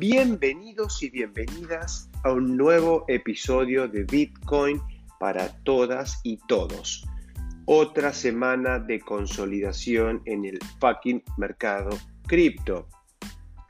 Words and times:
Bienvenidos 0.00 1.02
y 1.02 1.10
bienvenidas 1.10 2.08
a 2.24 2.32
un 2.32 2.56
nuevo 2.56 3.04
episodio 3.06 3.86
de 3.86 4.04
Bitcoin 4.04 4.80
para 5.18 5.62
todas 5.62 6.20
y 6.22 6.38
todos. 6.48 7.06
Otra 7.66 8.14
semana 8.14 8.78
de 8.78 8.98
consolidación 9.00 10.22
en 10.24 10.46
el 10.46 10.58
fucking 10.80 11.22
mercado 11.36 11.90
cripto. 12.26 12.88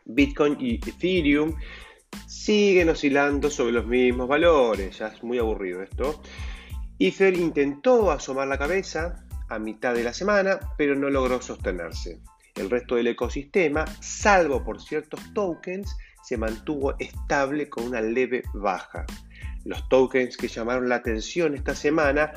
Bitcoin 0.04 0.56
y 0.60 0.76
Ethereum 0.76 1.56
siguen 2.28 2.90
oscilando 2.90 3.50
sobre 3.50 3.72
los 3.72 3.86
mismos 3.86 4.28
valores. 4.28 5.00
Ya 5.00 5.08
es 5.08 5.24
muy 5.24 5.38
aburrido 5.38 5.82
esto. 5.82 6.22
Ether 7.00 7.36
intentó 7.36 8.12
asomar 8.12 8.46
la 8.46 8.56
cabeza 8.56 9.26
a 9.48 9.58
mitad 9.58 9.94
de 9.94 10.04
la 10.04 10.12
semana, 10.12 10.60
pero 10.78 10.94
no 10.94 11.10
logró 11.10 11.42
sostenerse. 11.42 12.20
El 12.54 12.70
resto 12.70 12.94
del 12.94 13.08
ecosistema, 13.08 13.84
salvo 14.00 14.62
por 14.62 14.80
ciertos 14.80 15.20
tokens, 15.34 15.96
se 16.22 16.36
mantuvo 16.36 16.94
estable 16.98 17.68
con 17.68 17.84
una 17.84 18.00
leve 18.00 18.42
baja. 18.54 19.04
Los 19.64 19.86
tokens 19.88 20.36
que 20.36 20.48
llamaron 20.48 20.88
la 20.88 20.96
atención 20.96 21.54
esta 21.54 21.74
semana 21.74 22.32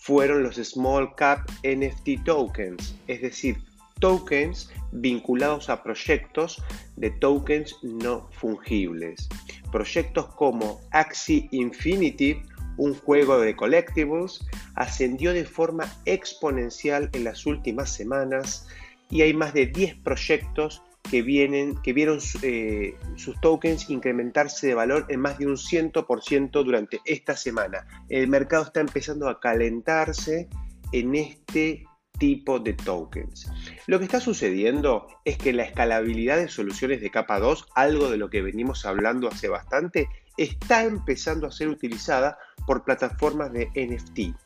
fueron 0.00 0.42
los 0.42 0.56
Small 0.56 1.14
Cap 1.16 1.48
NFT 1.64 2.24
Tokens, 2.24 2.96
es 3.08 3.20
decir, 3.20 3.58
tokens 4.00 4.70
vinculados 4.92 5.68
a 5.68 5.82
proyectos 5.82 6.62
de 6.96 7.10
tokens 7.10 7.76
no 7.82 8.28
fungibles. 8.32 9.28
Proyectos 9.72 10.26
como 10.34 10.80
Axie 10.92 11.48
Infinity, 11.50 12.40
un 12.76 12.94
juego 12.94 13.40
de 13.40 13.56
collectibles, 13.56 14.46
ascendió 14.76 15.32
de 15.32 15.44
forma 15.44 15.92
exponencial 16.04 17.10
en 17.12 17.24
las 17.24 17.44
últimas 17.44 17.90
semanas 17.90 18.66
y 19.10 19.22
hay 19.22 19.34
más 19.34 19.52
de 19.52 19.66
10 19.66 19.96
proyectos 19.96 20.82
que, 21.10 21.22
vienen, 21.22 21.76
que 21.82 21.92
vieron 21.92 22.18
eh, 22.42 22.96
sus 23.16 23.40
tokens 23.40 23.90
incrementarse 23.90 24.66
de 24.66 24.74
valor 24.74 25.06
en 25.08 25.20
más 25.20 25.38
de 25.38 25.46
un 25.46 25.56
100% 25.56 26.50
durante 26.64 27.00
esta 27.04 27.36
semana. 27.36 27.86
El 28.08 28.28
mercado 28.28 28.64
está 28.64 28.80
empezando 28.80 29.28
a 29.28 29.40
calentarse 29.40 30.48
en 30.92 31.14
este 31.14 31.84
tipo 32.18 32.58
de 32.58 32.74
tokens. 32.74 33.50
Lo 33.86 33.98
que 33.98 34.04
está 34.04 34.20
sucediendo 34.20 35.06
es 35.24 35.38
que 35.38 35.52
la 35.52 35.64
escalabilidad 35.64 36.36
de 36.36 36.48
soluciones 36.48 37.00
de 37.00 37.10
capa 37.10 37.38
2, 37.38 37.68
algo 37.74 38.10
de 38.10 38.16
lo 38.16 38.28
que 38.28 38.42
venimos 38.42 38.84
hablando 38.84 39.28
hace 39.28 39.48
bastante, 39.48 40.08
está 40.36 40.84
empezando 40.84 41.46
a 41.46 41.52
ser 41.52 41.68
utilizada 41.68 42.38
por 42.66 42.84
plataformas 42.84 43.52
de 43.52 43.66
NFT 43.74 44.36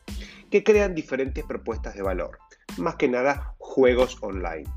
que 0.49 0.63
crean 0.63 0.93
diferentes 0.93 1.43
propuestas 1.43 1.95
de 1.95 2.03
valor, 2.03 2.37
más 2.77 2.95
que 2.95 3.07
nada 3.07 3.55
juegos 3.57 4.17
online. 4.21 4.69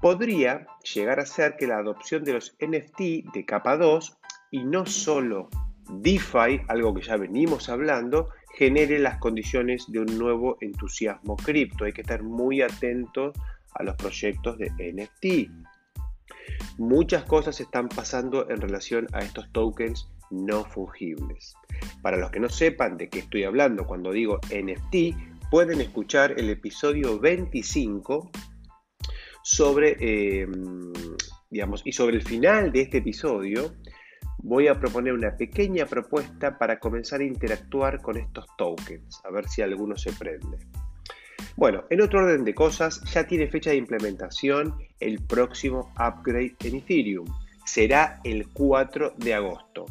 Podría 0.00 0.66
llegar 0.94 1.18
a 1.20 1.26
ser 1.26 1.56
que 1.56 1.66
la 1.66 1.78
adopción 1.78 2.24
de 2.24 2.34
los 2.34 2.56
NFT 2.60 3.32
de 3.32 3.44
capa 3.44 3.76
2 3.76 4.18
y 4.52 4.64
no 4.64 4.86
solo 4.86 5.48
DeFi, 5.90 6.62
algo 6.68 6.94
que 6.94 7.02
ya 7.02 7.16
venimos 7.16 7.68
hablando, 7.68 8.28
genere 8.54 8.98
las 8.98 9.18
condiciones 9.18 9.84
de 9.88 10.00
un 10.00 10.18
nuevo 10.18 10.56
entusiasmo 10.60 11.36
cripto. 11.36 11.84
Hay 11.84 11.92
que 11.92 12.02
estar 12.02 12.22
muy 12.22 12.62
atentos 12.62 13.34
a 13.74 13.82
los 13.82 13.96
proyectos 13.96 14.58
de 14.58 14.70
NFT. 14.92 15.50
Muchas 16.78 17.24
cosas 17.24 17.60
están 17.60 17.88
pasando 17.88 18.48
en 18.50 18.60
relación 18.60 19.06
a 19.12 19.20
estos 19.20 19.50
tokens 19.52 20.08
no 20.30 20.64
fungibles. 20.64 21.54
Para 22.02 22.16
los 22.16 22.30
que 22.30 22.40
no 22.40 22.48
sepan 22.48 22.96
de 22.96 23.08
qué 23.08 23.20
estoy 23.20 23.44
hablando 23.44 23.86
cuando 23.86 24.12
digo 24.12 24.38
NFT, 24.52 25.50
pueden 25.50 25.80
escuchar 25.80 26.38
el 26.38 26.50
episodio 26.50 27.18
25 27.18 28.30
sobre, 29.48 29.96
em, 30.42 30.92
digamos, 31.48 31.80
y 31.86 31.92
sobre 31.92 32.16
el 32.16 32.22
final 32.22 32.70
de 32.70 32.82
este 32.82 32.98
episodio 32.98 33.72
voy 34.42 34.68
a 34.68 34.78
proponer 34.78 35.14
una 35.14 35.38
pequeña 35.38 35.86
propuesta 35.86 36.58
para 36.58 36.78
comenzar 36.78 37.20
a 37.20 37.24
interactuar 37.24 38.02
con 38.02 38.18
estos 38.18 38.44
tokens, 38.58 39.22
a 39.24 39.30
ver 39.30 39.48
si 39.48 39.62
alguno 39.62 39.96
se 39.96 40.12
prende. 40.12 40.58
Bueno, 41.56 41.84
en 41.88 42.02
otro 42.02 42.20
orden 42.20 42.44
de 42.44 42.54
cosas, 42.54 43.02
ya 43.10 43.26
tiene 43.26 43.48
fecha 43.48 43.70
de 43.70 43.76
implementación 43.76 44.74
el 45.00 45.18
próximo 45.22 45.94
upgrade 45.94 46.54
en 46.64 46.76
Ethereum. 46.76 47.26
Será 47.64 48.20
el 48.24 48.48
4 48.50 49.14
de 49.16 49.32
agosto. 49.34 49.86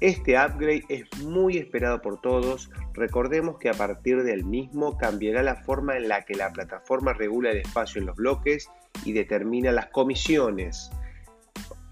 Este 0.00 0.38
upgrade 0.38 0.84
es 0.88 1.06
muy 1.24 1.58
esperado 1.58 2.00
por 2.00 2.20
todos. 2.20 2.70
Recordemos 2.94 3.58
que 3.58 3.68
a 3.68 3.74
partir 3.74 4.22
del 4.22 4.44
mismo 4.44 4.96
cambiará 4.96 5.42
la 5.42 5.56
forma 5.56 5.96
en 5.96 6.08
la 6.08 6.24
que 6.24 6.34
la 6.34 6.52
plataforma 6.52 7.14
regula 7.14 7.50
el 7.50 7.58
espacio 7.58 8.00
en 8.00 8.06
los 8.06 8.16
bloques 8.16 8.70
y 9.04 9.12
determina 9.12 9.72
las 9.72 9.86
comisiones. 9.86 10.90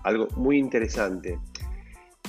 Algo 0.05 0.28
muy 0.37 0.59
interesante. 0.59 1.39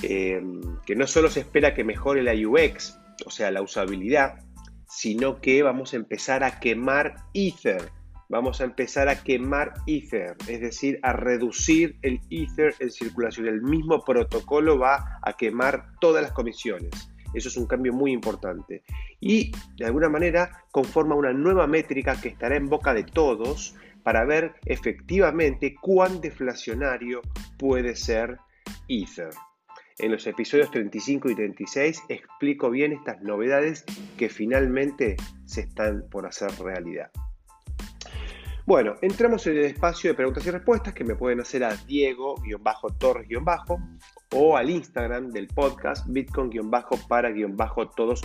Eh, 0.02 0.42
que 0.84 0.96
no 0.96 1.06
solo 1.06 1.30
se 1.30 1.40
espera 1.40 1.74
que 1.74 1.84
mejore 1.84 2.22
la 2.22 2.34
UX, 2.34 2.98
o 3.24 3.30
sea, 3.30 3.50
la 3.52 3.62
usabilidad, 3.62 4.40
sino 4.88 5.40
que 5.40 5.62
vamos 5.62 5.92
a 5.92 5.96
empezar 5.96 6.42
a 6.42 6.58
quemar 6.58 7.16
Ether. 7.34 7.90
Vamos 8.30 8.60
a 8.60 8.64
empezar 8.64 9.08
a 9.08 9.22
quemar 9.22 9.72
Ether, 9.86 10.36
es 10.48 10.60
decir, 10.60 10.98
a 11.02 11.14
reducir 11.14 11.96
el 12.02 12.20
Ether 12.28 12.74
en 12.78 12.90
circulación. 12.90 13.46
El 13.46 13.62
mismo 13.62 14.04
protocolo 14.04 14.78
va 14.78 15.18
a 15.22 15.32
quemar 15.32 15.92
todas 15.98 16.22
las 16.22 16.32
comisiones. 16.32 16.90
Eso 17.32 17.48
es 17.48 17.56
un 17.56 17.66
cambio 17.66 17.94
muy 17.94 18.12
importante. 18.12 18.82
Y 19.18 19.50
de 19.78 19.86
alguna 19.86 20.10
manera 20.10 20.64
conforma 20.70 21.14
una 21.14 21.32
nueva 21.32 21.66
métrica 21.66 22.20
que 22.20 22.28
estará 22.28 22.56
en 22.56 22.68
boca 22.68 22.92
de 22.92 23.04
todos 23.04 23.74
para 24.02 24.26
ver 24.26 24.54
efectivamente 24.66 25.74
cuán 25.80 26.20
deflacionario 26.20 27.22
puede 27.58 27.96
ser 27.96 28.36
Ether. 28.88 29.30
En 29.98 30.12
los 30.12 30.26
episodios 30.26 30.70
35 30.70 31.30
y 31.30 31.34
36 31.34 32.02
explico 32.10 32.70
bien 32.70 32.92
estas 32.92 33.22
novedades 33.22 33.86
que 34.18 34.28
finalmente 34.28 35.16
se 35.46 35.62
están 35.62 36.04
por 36.10 36.26
hacer 36.26 36.50
realidad. 36.60 37.10
Bueno, 38.68 38.94
entramos 39.00 39.46
en 39.46 39.56
el 39.56 39.64
espacio 39.64 40.10
de 40.10 40.14
preguntas 40.14 40.46
y 40.46 40.50
respuestas 40.50 40.92
que 40.92 41.02
me 41.02 41.14
pueden 41.14 41.40
hacer 41.40 41.64
a 41.64 41.74
Diego-Torres- 41.74 43.26
o 44.34 44.58
al 44.58 44.68
Instagram 44.68 45.30
del 45.30 45.46
podcast 45.46 46.06
Bitcoin-para-todos-. 46.06 48.20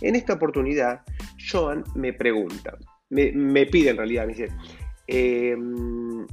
En 0.00 0.16
esta 0.16 0.32
oportunidad, 0.32 1.02
Joan 1.36 1.84
me 1.94 2.14
pregunta, 2.14 2.78
me, 3.10 3.66
pide 3.66 3.90
en 3.90 3.98
realidad, 3.98 4.26
me 4.26 4.32
dice, 4.32 4.48
em, 5.06 6.26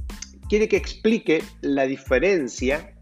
quiere 0.48 0.66
que 0.66 0.78
explique 0.78 1.44
la 1.60 1.86
diferencia 1.86 2.94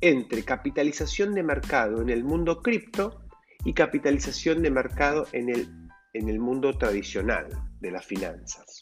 entre 0.00 0.44
capitalización 0.44 1.34
de 1.34 1.42
mercado 1.42 2.00
en 2.00 2.08
el 2.08 2.24
mundo 2.24 2.62
cripto 2.62 3.20
y 3.66 3.74
capitalización 3.74 4.62
de 4.62 4.70
mercado 4.70 5.26
en 5.32 5.50
el, 5.50 5.68
en 6.14 6.30
el 6.30 6.38
mundo 6.38 6.78
tradicional 6.78 7.48
de 7.80 7.90
las 7.90 8.06
finanzas. 8.06 8.80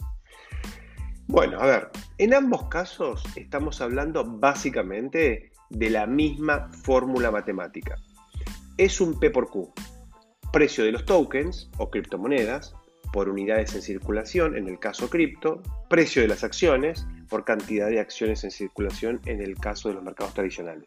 Bueno, 1.32 1.58
a 1.62 1.64
ver, 1.64 1.88
en 2.18 2.34
ambos 2.34 2.68
casos 2.68 3.24
estamos 3.36 3.80
hablando 3.80 4.22
básicamente 4.22 5.50
de 5.70 5.88
la 5.88 6.06
misma 6.06 6.68
fórmula 6.84 7.30
matemática. 7.30 7.96
Es 8.76 9.00
un 9.00 9.18
P 9.18 9.30
por 9.30 9.48
Q, 9.48 9.72
precio 10.52 10.84
de 10.84 10.92
los 10.92 11.06
tokens 11.06 11.70
o 11.78 11.88
criptomonedas 11.88 12.74
por 13.14 13.30
unidades 13.30 13.74
en 13.74 13.80
circulación 13.80 14.58
en 14.58 14.68
el 14.68 14.78
caso 14.78 15.08
cripto, 15.08 15.62
precio 15.88 16.20
de 16.20 16.28
las 16.28 16.44
acciones 16.44 17.06
por 17.30 17.46
cantidad 17.46 17.88
de 17.88 18.00
acciones 18.00 18.44
en 18.44 18.50
circulación 18.50 19.22
en 19.24 19.40
el 19.40 19.56
caso 19.56 19.88
de 19.88 19.94
los 19.94 20.04
mercados 20.04 20.34
tradicionales. 20.34 20.84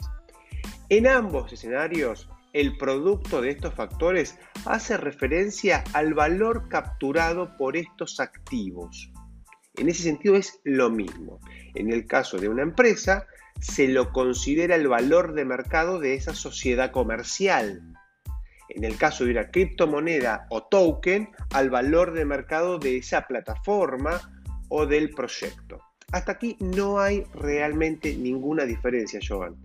En 0.90 1.08
ambos 1.08 1.52
escenarios, 1.54 2.30
el 2.54 2.78
producto 2.78 3.42
de 3.42 3.50
estos 3.50 3.74
factores 3.74 4.38
hace 4.66 4.96
referencia 4.96 5.84
al 5.94 6.14
valor 6.14 6.70
capturado 6.70 7.58
por 7.58 7.76
estos 7.78 8.20
activos. 8.20 9.12
En 9.78 9.90
ese 9.90 10.04
sentido 10.04 10.36
es 10.36 10.60
lo 10.64 10.90
mismo. 10.90 11.40
En 11.74 11.92
el 11.92 12.06
caso 12.06 12.38
de 12.38 12.50
una 12.50 12.64
empresa, 12.64 13.28
se 13.60 13.88
lo 13.88 14.12
considera 14.12 14.76
el 14.76 14.88
valor 14.88 15.34
de 15.34 15.46
mercado 15.46 16.00
de 16.00 16.14
esa 16.16 16.34
sociedad 16.34 16.92
comercial. 16.92 17.82
En 18.70 18.84
el 18.84 18.98
caso 18.98 19.26
de 19.26 19.32
una 19.32 19.52
criptomoneda 19.52 20.48
o 20.50 20.64
token, 20.64 21.30
al 21.52 21.70
valor 21.70 22.14
de 22.14 22.26
mercado 22.26 22.80
de 22.80 22.98
esa 22.98 23.28
plataforma 23.28 24.22
o 24.70 24.86
del 24.86 25.12
proyecto. 25.12 25.80
Hasta 26.12 26.34
aquí 26.34 26.58
no 26.60 27.00
hay 27.00 27.24
realmente 27.34 28.16
ninguna 28.16 28.66
diferencia, 28.66 29.20
Joan 29.26 29.56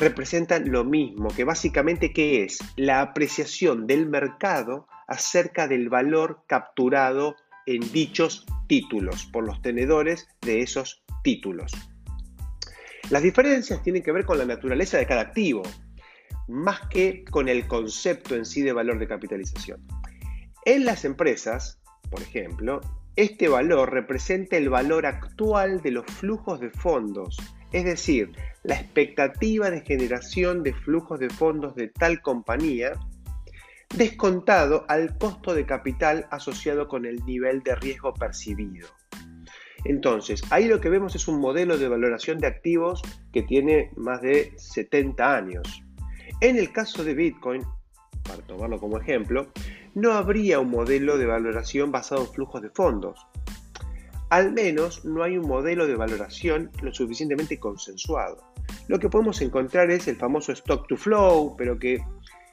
representan 0.00 0.72
lo 0.72 0.82
mismo, 0.82 1.28
que 1.28 1.44
básicamente 1.44 2.12
¿qué 2.12 2.42
es? 2.44 2.58
La 2.76 3.02
apreciación 3.02 3.86
del 3.86 4.06
mercado 4.06 4.88
acerca 5.06 5.68
del 5.68 5.88
valor 5.88 6.42
capturado 6.46 7.36
en 7.66 7.80
dichos 7.92 8.46
títulos 8.66 9.26
por 9.26 9.46
los 9.46 9.60
tenedores 9.62 10.28
de 10.40 10.62
esos 10.62 11.02
títulos. 11.22 11.72
Las 13.10 13.22
diferencias 13.22 13.82
tienen 13.82 14.02
que 14.02 14.12
ver 14.12 14.24
con 14.24 14.38
la 14.38 14.44
naturaleza 14.44 14.98
de 14.98 15.06
cada 15.06 15.22
activo, 15.22 15.62
más 16.48 16.80
que 16.88 17.24
con 17.24 17.48
el 17.48 17.66
concepto 17.66 18.34
en 18.34 18.44
sí 18.44 18.62
de 18.62 18.72
valor 18.72 18.98
de 18.98 19.08
capitalización. 19.08 19.84
En 20.64 20.84
las 20.84 21.04
empresas, 21.04 21.80
por 22.10 22.22
ejemplo, 22.22 22.80
este 23.16 23.48
valor 23.48 23.92
representa 23.92 24.56
el 24.56 24.68
valor 24.68 25.06
actual 25.06 25.80
de 25.80 25.90
los 25.90 26.06
flujos 26.06 26.60
de 26.60 26.70
fondos 26.70 27.36
es 27.72 27.84
decir, 27.84 28.32
la 28.64 28.74
expectativa 28.74 29.70
de 29.70 29.82
generación 29.82 30.62
de 30.62 30.74
flujos 30.74 31.20
de 31.20 31.30
fondos 31.30 31.74
de 31.76 31.88
tal 31.88 32.20
compañía, 32.20 32.92
descontado 33.96 34.84
al 34.88 35.18
costo 35.18 35.54
de 35.54 35.66
capital 35.66 36.26
asociado 36.30 36.88
con 36.88 37.04
el 37.06 37.24
nivel 37.24 37.62
de 37.62 37.74
riesgo 37.74 38.14
percibido. 38.14 38.88
Entonces, 39.84 40.42
ahí 40.50 40.68
lo 40.68 40.80
que 40.80 40.90
vemos 40.90 41.14
es 41.14 41.26
un 41.26 41.40
modelo 41.40 41.78
de 41.78 41.88
valoración 41.88 42.38
de 42.38 42.46
activos 42.46 43.02
que 43.32 43.42
tiene 43.42 43.90
más 43.96 44.20
de 44.20 44.52
70 44.56 45.36
años. 45.36 45.82
En 46.40 46.56
el 46.56 46.70
caso 46.72 47.02
de 47.02 47.14
Bitcoin, 47.14 47.62
para 48.22 48.42
tomarlo 48.42 48.78
como 48.78 48.98
ejemplo, 48.98 49.48
no 49.94 50.12
habría 50.12 50.60
un 50.60 50.70
modelo 50.70 51.18
de 51.18 51.26
valoración 51.26 51.90
basado 51.90 52.22
en 52.22 52.32
flujos 52.32 52.62
de 52.62 52.70
fondos. 52.70 53.26
Al 54.28 54.52
menos 54.52 55.04
no 55.04 55.24
hay 55.24 55.36
un 55.36 55.48
modelo 55.48 55.86
de 55.86 55.96
valoración 55.96 56.70
lo 56.82 56.94
suficientemente 56.94 57.58
consensuado. 57.58 58.38
Lo 58.86 58.98
que 58.98 59.08
podemos 59.08 59.40
encontrar 59.40 59.90
es 59.90 60.06
el 60.08 60.16
famoso 60.16 60.52
stock 60.52 60.86
to 60.86 60.96
flow, 60.96 61.56
pero 61.56 61.78
que 61.78 62.00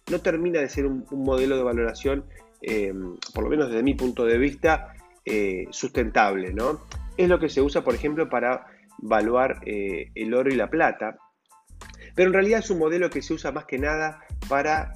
no 0.10 0.22
termina 0.22 0.60
de 0.60 0.70
ser 0.70 0.86
un, 0.86 1.06
modelo 1.12 1.58
de 1.58 1.64
valoración, 1.64 2.26
eh, 2.62 2.94
por 3.34 3.44
lo 3.44 3.50
menos 3.50 3.70
desde 3.70 3.84
mi 3.84 3.94
punto 3.94 4.26
de 4.26 4.38
vista, 4.38 4.94
eh, 5.26 5.68
sustentable. 5.72 6.54
¿no? 6.54 6.82
Es 7.18 7.28
lo 7.30 7.40
que 7.40 7.50
se 7.50 7.62
usa, 7.62 7.84
por 7.84 7.96
ejemplo, 7.96 8.30
para 8.30 8.68
evaluar 9.04 9.62
eh, 9.66 10.12
el 10.16 10.34
oro 10.34 10.50
y 10.52 10.56
la 10.56 10.70
plata, 10.70 11.18
pero 12.16 12.30
en 12.30 12.34
realidad 12.34 12.60
es 12.60 12.70
un 12.72 12.80
modelo 12.80 13.10
que 13.10 13.22
se 13.22 13.34
usa 13.34 13.52
más 13.52 13.66
que 13.66 13.78
nada 13.78 14.22
para 14.50 14.94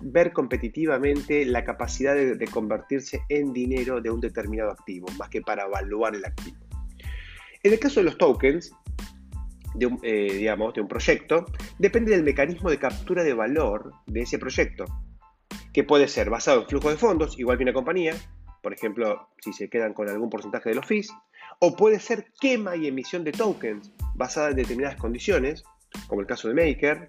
ver 0.00 0.32
competitivamente 0.32 1.44
la 1.44 1.64
capacidad 1.64 2.14
de, 2.14 2.46
convertirse 2.46 3.22
en 3.28 3.52
dinero 3.52 4.00
de 4.00 4.10
un 4.10 4.20
determinado 4.20 4.70
activo, 4.70 5.08
más 5.18 5.28
que 5.28 5.40
para 5.40 5.64
evaluar 5.64 6.14
el 6.14 6.24
activo. 6.24 6.56
En 7.64 7.72
el 7.72 7.80
caso 7.80 7.98
de 7.98 8.04
los 8.04 8.16
tokens, 8.16 8.72
de 9.74 9.86
un, 9.86 10.00
digamos, 10.00 10.74
de 10.74 10.80
un 10.80 10.88
proyecto, 10.88 11.46
depende 11.78 12.10
del 12.10 12.22
mecanismo 12.22 12.70
de 12.70 12.78
captura 12.78 13.22
de 13.22 13.34
valor 13.34 13.92
de 14.06 14.22
ese 14.22 14.38
proyecto, 14.38 14.84
que 15.72 15.84
puede 15.84 16.08
ser 16.08 16.30
basado 16.30 16.62
en 16.62 16.68
flujo 16.68 16.90
de 16.90 16.96
fondos, 16.96 17.38
igual 17.38 17.56
que 17.56 17.64
una 17.64 17.72
compañía, 17.72 18.14
por 18.62 18.72
ejemplo, 18.72 19.28
si 19.40 19.52
se 19.52 19.68
quedan 19.68 19.94
con 19.94 20.08
algún 20.08 20.30
porcentaje 20.30 20.70
de 20.70 20.74
los 20.74 20.86
fees, 20.86 21.10
o 21.60 21.76
puede 21.76 22.00
ser 22.00 22.26
quema 22.40 22.76
y 22.76 22.86
emisión 22.86 23.24
de 23.24 23.32
tokens 23.32 23.92
basada 24.14 24.50
en 24.50 24.56
determinadas 24.56 24.96
condiciones, 24.96 25.64
como 26.08 26.20
el 26.20 26.26
caso 26.26 26.48
de 26.48 26.54
Maker, 26.54 27.08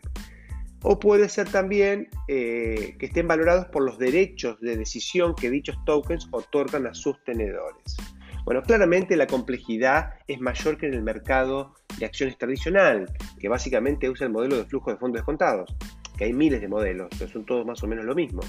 o 0.83 0.99
puede 0.99 1.29
ser 1.29 1.49
también 1.49 2.09
eh, 2.27 2.95
que 2.97 3.05
estén 3.07 3.27
valorados 3.27 3.67
por 3.67 3.83
los 3.83 3.97
derechos 3.99 4.59
de 4.61 4.77
decisión 4.77 5.35
que 5.35 5.49
dichos 5.49 5.77
tokens 5.85 6.27
otorgan 6.31 6.87
a 6.87 6.93
sus 6.93 7.23
tenedores. 7.23 7.97
Bueno, 8.45 8.63
claramente 8.63 9.15
la 9.15 9.27
complejidad 9.27 10.13
es 10.27 10.39
mayor 10.39 10.77
que 10.77 10.87
en 10.87 10.95
el 10.95 11.03
mercado 11.03 11.75
de 12.01 12.07
acciones 12.07 12.37
tradicional, 12.37 13.09
que 13.39 13.47
básicamente 13.47 14.09
usa 14.09 14.25
el 14.27 14.33
modelo 14.33 14.57
de 14.57 14.65
flujo 14.65 14.91
de 14.91 14.97
fondos 14.97 15.19
descontados, 15.19 15.73
que 16.17 16.25
hay 16.25 16.33
miles 16.33 16.59
de 16.59 16.67
modelos, 16.67 17.09
pero 17.17 17.31
son 17.31 17.45
todos 17.45 17.65
más 17.65 17.81
o 17.83 17.87
menos 17.87 18.05
lo 18.05 18.15
mismo. 18.15 18.41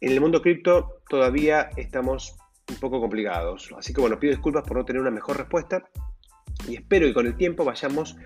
En 0.00 0.12
el 0.12 0.20
mundo 0.20 0.42
cripto 0.42 1.00
todavía 1.08 1.70
estamos 1.76 2.36
un 2.68 2.76
poco 2.76 3.00
complicados, 3.00 3.74
así 3.76 3.94
que 3.94 4.00
bueno, 4.00 4.18
pido 4.18 4.32
disculpas 4.32 4.64
por 4.64 4.76
no 4.76 4.84
tener 4.84 5.00
una 5.00 5.10
mejor 5.10 5.38
respuesta 5.38 5.88
y 6.68 6.76
espero 6.76 7.06
que 7.06 7.14
con 7.14 7.26
el 7.26 7.36
tiempo 7.36 7.64
vayamos, 7.64 8.16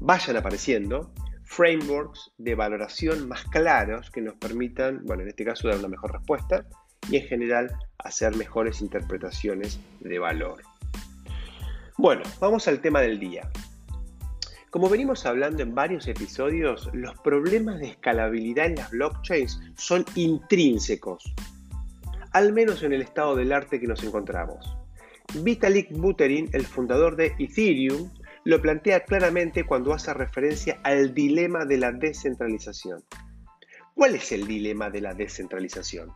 vayan 0.00 0.36
apareciendo 0.36 1.12
frameworks 1.44 2.32
de 2.38 2.54
valoración 2.54 3.28
más 3.28 3.44
claros 3.44 4.10
que 4.10 4.20
nos 4.20 4.34
permitan, 4.34 5.04
bueno, 5.04 5.22
en 5.22 5.28
este 5.28 5.44
caso 5.44 5.68
dar 5.68 5.78
una 5.78 5.88
mejor 5.88 6.12
respuesta 6.12 6.66
y 7.10 7.16
en 7.16 7.26
general 7.26 7.76
hacer 7.98 8.36
mejores 8.36 8.80
interpretaciones 8.80 9.80
de 10.00 10.18
valor. 10.18 10.62
Bueno, 11.98 12.24
vamos 12.40 12.68
al 12.68 12.82
tema 12.82 13.00
del 13.00 13.18
día. 13.18 13.50
Como 14.68 14.90
venimos 14.90 15.24
hablando 15.24 15.62
en 15.62 15.74
varios 15.74 16.06
episodios, 16.06 16.90
los 16.92 17.18
problemas 17.20 17.80
de 17.80 17.88
escalabilidad 17.88 18.66
en 18.66 18.74
las 18.74 18.90
blockchains 18.90 19.58
son 19.76 20.04
intrínsecos, 20.14 21.24
al 22.32 22.52
menos 22.52 22.82
en 22.82 22.92
el 22.92 23.00
estado 23.00 23.34
del 23.34 23.50
arte 23.50 23.80
que 23.80 23.86
nos 23.86 24.04
encontramos. 24.04 24.76
Vitalik 25.36 25.90
Buterin, 25.96 26.50
el 26.52 26.66
fundador 26.66 27.16
de 27.16 27.34
Ethereum, 27.38 28.10
lo 28.44 28.60
plantea 28.60 29.04
claramente 29.04 29.64
cuando 29.64 29.94
hace 29.94 30.12
referencia 30.12 30.78
al 30.82 31.14
dilema 31.14 31.64
de 31.64 31.78
la 31.78 31.92
descentralización. 31.92 33.02
¿Cuál 33.94 34.16
es 34.16 34.32
el 34.32 34.46
dilema 34.46 34.90
de 34.90 35.00
la 35.00 35.14
descentralización? 35.14 36.12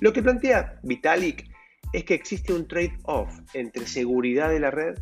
Lo 0.00 0.14
que 0.14 0.22
plantea 0.22 0.80
Vitalik 0.82 1.49
es 1.92 2.04
que 2.04 2.14
existe 2.14 2.52
un 2.52 2.68
trade-off 2.68 3.32
entre 3.54 3.86
seguridad 3.86 4.50
de 4.50 4.60
la 4.60 4.70
red, 4.70 4.98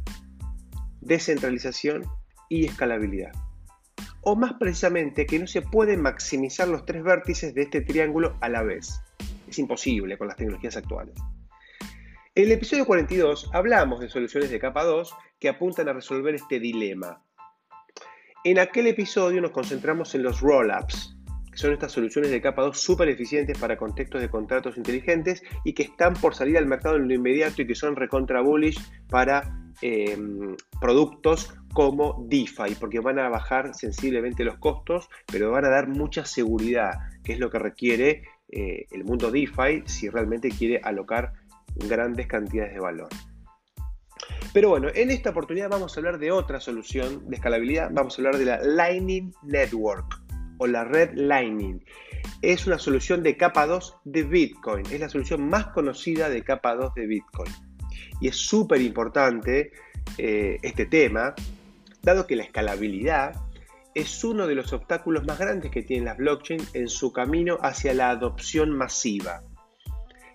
descentralización 1.01 2.05
y 2.49 2.67
escalabilidad. 2.67 3.33
O 4.23 4.37
más 4.37 4.55
precisamente 4.55 5.27
que 5.27 5.39
no 5.39 5.47
se 5.47 5.63
pueden 5.63 6.03
maximizar 6.03 6.69
los 6.69 6.85
tres 6.85 7.03
vértices 7.03 7.55
de 7.55 7.63
este 7.63 7.81
triángulo 7.81 8.37
a 8.41 8.49
la 8.49 8.63
vez. 8.63 9.01
Es 9.49 9.59
imposible 9.59 10.19
con 10.19 10.29
las 10.29 10.37
tecnologías 10.37 10.77
actuales. 10.77 11.15
En 12.35 12.45
el 12.45 12.53
episodio 12.53 12.87
42 12.87 13.51
hablamos 13.53 14.01
de 14.01 14.09
soluciones 14.09 14.51
de 14.51 14.61
capa 14.61 14.85
2 14.85 15.15
que 15.41 15.49
apuntan 15.49 15.89
a 15.89 15.93
resolver 15.93 16.35
este 16.35 16.61
dilema. 16.61 17.23
En 18.45 18.59
aquel 18.59 18.87
episodio 18.87 19.41
nos 19.41 19.51
concentramos 19.51 20.15
en 20.15 20.23
los 20.23 20.41
roll-ups, 20.41 21.18
son 21.59 21.73
estas 21.73 21.91
soluciones 21.91 22.31
de 22.31 22.41
capa 22.41 22.63
2 22.63 22.79
súper 22.79 23.09
eficientes 23.09 23.59
para 23.59 23.77
contextos 23.77 24.21
de 24.21 24.29
contratos 24.29 24.77
inteligentes 24.77 25.43
y 25.65 25.73
que 25.73 25.83
están 25.83 26.15
por 26.15 26.37
salir 26.37 26.57
al 26.57 26.67
mercado 26.67 26.95
en 26.97 27.09
lo 27.09 27.15
inmediato 27.15 27.63
y 27.63 27.67
que 27.67 27.75
son 27.75 27.97
recontra 27.97 28.41
bullish 28.43 28.81
para 29.09 29.73
em, 29.83 30.55
productos 30.81 31.53
como 31.73 32.25
DeFi, 32.29 32.77
porque 32.79 33.01
van 33.01 33.19
a 33.19 33.29
bajar 33.29 33.75
sensiblemente 33.75 34.45
los 34.45 34.59
costos, 34.59 35.09
pero 35.31 35.51
van 35.51 35.65
a 35.65 35.69
dar 35.69 35.89
mucha 35.89 36.25
seguridad, 36.25 36.93
que 37.25 37.33
es 37.33 37.41
lo 37.41 37.51
que 37.51 37.59
requiere 37.59 38.23
eh, 38.51 38.87
el 38.93 39.03
mundo 39.03 39.33
DeFi 39.33 39.83
si 39.85 40.09
realmente 40.09 40.51
quiere 40.51 40.81
alocar 40.85 41.33
grandes 41.75 42.29
cantidades 42.29 42.75
de 42.75 42.81
valor. 42.81 43.09
Pero 44.53 44.69
bueno, 44.69 44.89
en 44.95 45.11
esta 45.11 45.31
oportunidad 45.31 45.69
vamos 45.69 45.97
a 45.97 46.01
hablar 46.01 46.19
de 46.21 46.31
otra 46.31 46.61
solución 46.61 47.29
de 47.29 47.35
escalabilidad, 47.35 47.91
vamos 47.93 48.17
a 48.17 48.23
hablar 48.23 48.39
de 48.39 48.45
la 48.45 48.63
Lightning 48.63 49.33
Network 49.43 50.28
o 50.59 50.67
la 50.67 50.85
red 50.85 51.11
Lightning. 51.15 51.85
Es 52.43 52.67
una 52.67 52.79
solución 52.79 53.23
de 53.23 53.37
capa 53.37 53.67
2 53.67 53.99
de 54.05 54.23
Bitcoin. 54.23 54.85
Es 54.87 55.01
la 55.01 55.09
solución 55.09 55.49
más 55.49 55.69
conocida 55.69 56.29
de 56.29 56.43
capa 56.43 56.75
2 56.75 56.95
de 56.95 57.07
Bitcoin. 57.07 57.53
Y 58.21 58.29
es 58.29 58.37
súper 58.37 58.81
importante 58.81 59.73
eh, 60.17 60.59
este 60.63 60.87
tema, 60.87 61.35
dado 62.03 62.27
que 62.27 62.37
la 62.37 62.45
escalabilidad 62.45 63.35
es 63.95 64.23
uno 64.23 64.47
de 64.47 64.55
los 64.55 64.73
obstáculos 64.73 65.27
más 65.27 65.39
grandes 65.39 65.71
que 65.71 65.83
tienen 65.83 66.05
las 66.05 66.19
blockchains 66.19 66.75
en 66.75 66.89
su 66.89 67.13
camino 67.13 67.59
hacia 67.63 67.95
la 67.95 68.11
adopción 68.11 68.71
masiva. 68.71 69.43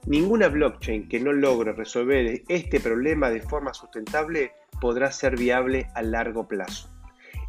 Ninguna 0.05 0.49
blockchain 0.49 1.07
que 1.07 1.21
no 1.21 1.31
logre 1.31 1.71
resolver 1.71 2.43
este 2.49 2.81
problema 2.81 3.29
de 3.29 3.41
forma 3.41 3.73
sustentable 3.73 4.51
podrá 4.81 5.11
ser 5.11 5.37
viable 5.37 5.87
a 5.95 6.01
largo 6.01 6.45
plazo. 6.45 6.89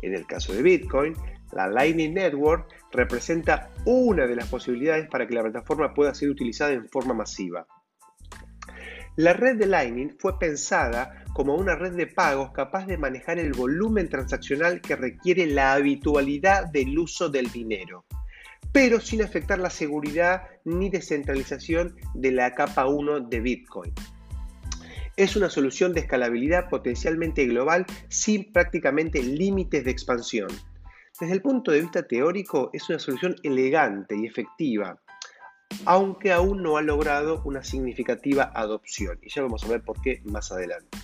En 0.03 0.15
el 0.15 0.25
caso 0.27 0.53
de 0.53 0.63
Bitcoin, 0.63 1.15
la 1.55 1.69
Lightning 1.69 2.15
Network 2.15 2.69
representa 2.93 3.71
una 3.85 4.27
de 4.27 4.37
las 4.37 4.49
posibilidades 4.49 5.09
para 5.09 5.27
que 5.27 5.35
la 5.35 5.43
plataforma 5.43 5.95
pueda 5.95 6.15
ser 6.15 6.31
utilizada 6.31 6.73
en 6.73 6.89
forma 6.89 7.15
masiva. 7.15 7.67
La 9.17 9.33
red 9.33 9.57
de 9.57 9.67
Lightning 9.67 10.17
fue 10.19 10.39
pensada 10.41 11.25
como 11.35 11.55
una 11.55 11.77
red 11.77 11.93
de 11.93 12.09
pagos 12.09 12.51
capaz 12.53 12.87
de 12.87 12.99
manejar 12.99 13.39
el 13.39 13.53
volumen 13.53 14.09
transaccional 14.09 14.81
que 14.81 14.97
requiere 14.97 15.47
la 15.47 15.75
habitualidad 15.75 16.67
del 16.67 16.99
uso 16.99 17.29
del 17.29 17.51
dinero, 17.53 18.05
pero 18.73 19.01
sin 19.01 19.23
afectar 19.23 19.61
la 19.61 19.71
seguridad 19.71 20.43
ni 20.65 20.91
descentralización 20.91 21.95
de 22.15 22.33
la 22.33 22.55
capa 22.55 22.87
1 22.87 23.21
de 23.21 23.41
Bitcoin. 23.41 23.93
Es 25.17 25.37
una 25.37 25.49
solución 25.49 25.93
de 25.93 26.01
escalabilidad 26.01 26.69
potencialmente 26.69 27.47
global 27.47 27.87
sin 28.09 28.53
prácticamente 28.53 29.23
límites 29.23 29.85
de 29.85 29.93
expansión. 29.93 30.49
Desde 31.21 31.35
el 31.35 31.43
punto 31.43 31.71
de 31.71 31.81
vista 31.81 32.03
teórico 32.03 32.71
es 32.73 32.89
una 32.89 32.99
solución 32.99 33.37
elegante 33.45 34.17
y 34.17 34.27
efectiva, 34.27 35.01
aunque 35.85 36.33
aún 36.33 36.61
no 36.61 36.77
ha 36.77 36.83
logrado 36.83 37.41
una 37.45 37.63
significativa 37.63 38.51
adopción, 38.53 39.21
y 39.23 39.31
ya 39.31 39.43
vamos 39.43 39.63
a 39.63 39.69
ver 39.69 39.83
por 39.83 40.03
qué 40.03 40.23
más 40.25 40.51
adelante. 40.51 40.99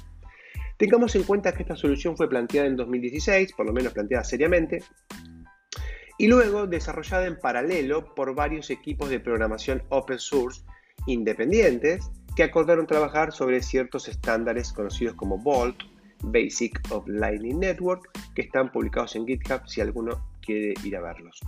Tengamos 0.79 1.15
en 1.15 1.23
cuenta 1.23 1.53
que 1.53 1.63
esta 1.63 1.77
solución 1.77 2.17
fue 2.17 2.29
planteada 2.29 2.67
en 2.67 2.75
2016, 2.75 3.53
por 3.53 3.67
lo 3.67 3.73
menos 3.73 3.93
planteada 3.93 4.25
seriamente, 4.25 4.83
y 6.19 6.27
luego 6.27 6.67
desarrollada 6.67 7.27
en 7.27 7.39
paralelo 7.39 8.13
por 8.17 8.35
varios 8.35 8.69
equipos 8.71 9.11
de 9.11 9.21
programación 9.21 9.85
open 9.91 10.19
source 10.19 10.63
independientes 11.07 12.11
que 12.35 12.43
acordaron 12.43 12.89
trabajar 12.89 13.31
sobre 13.31 13.63
ciertos 13.63 14.09
estándares 14.09 14.73
conocidos 14.73 15.15
como 15.15 15.39
Vault 15.39 15.81
Basic 16.23 16.81
of 16.91 17.07
Lightning 17.09 17.59
Network, 17.59 18.11
que 18.35 18.43
están 18.43 18.71
publicados 18.73 19.17
en 19.17 19.27
GitHub 19.27 19.67
si 19.67 19.81
alguno 19.81 20.27
quiere 20.41 20.75
ir 20.85 20.97
a 20.97 21.01
verlos. 21.01 21.41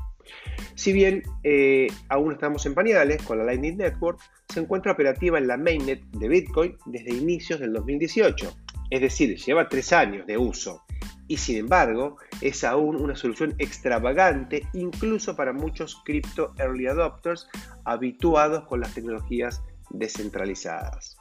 Si 0.75 0.93
bien 0.93 1.23
eh, 1.43 1.89
aún 2.09 2.33
estamos 2.33 2.65
en 2.67 2.75
pañales 2.75 3.23
con 3.23 3.39
la 3.39 3.45
Lightning 3.45 3.77
Network, 3.77 4.21
se 4.49 4.61
encuentra 4.61 4.93
operativa 4.93 5.39
en 5.39 5.49
la 5.49 5.57
mainnet 5.57 6.03
de 6.11 6.29
Bitcoin 6.29 6.77
desde 6.87 7.15
inicios 7.15 7.61
del 7.61 7.73
2018, 7.73 8.53
es 8.91 9.01
decir, 9.01 9.37
lleva 9.37 9.69
tres 9.69 9.93
años 9.93 10.27
de 10.27 10.39
uso 10.39 10.83
y 11.29 11.39
sin 11.39 11.57
embargo 11.57 12.19
es 12.41 12.63
aún 12.65 12.97
una 12.97 13.17
solución 13.17 13.55
extravagante 13.59 14.69
incluso 14.75 15.35
para 15.35 15.53
muchos 15.53 16.03
crypto 16.05 16.53
early 16.59 16.87
adopters 16.87 17.49
habituados 17.85 18.65
con 18.65 18.81
las 18.81 18.93
tecnologías 18.93 19.63
descentralizadas. 19.91 21.17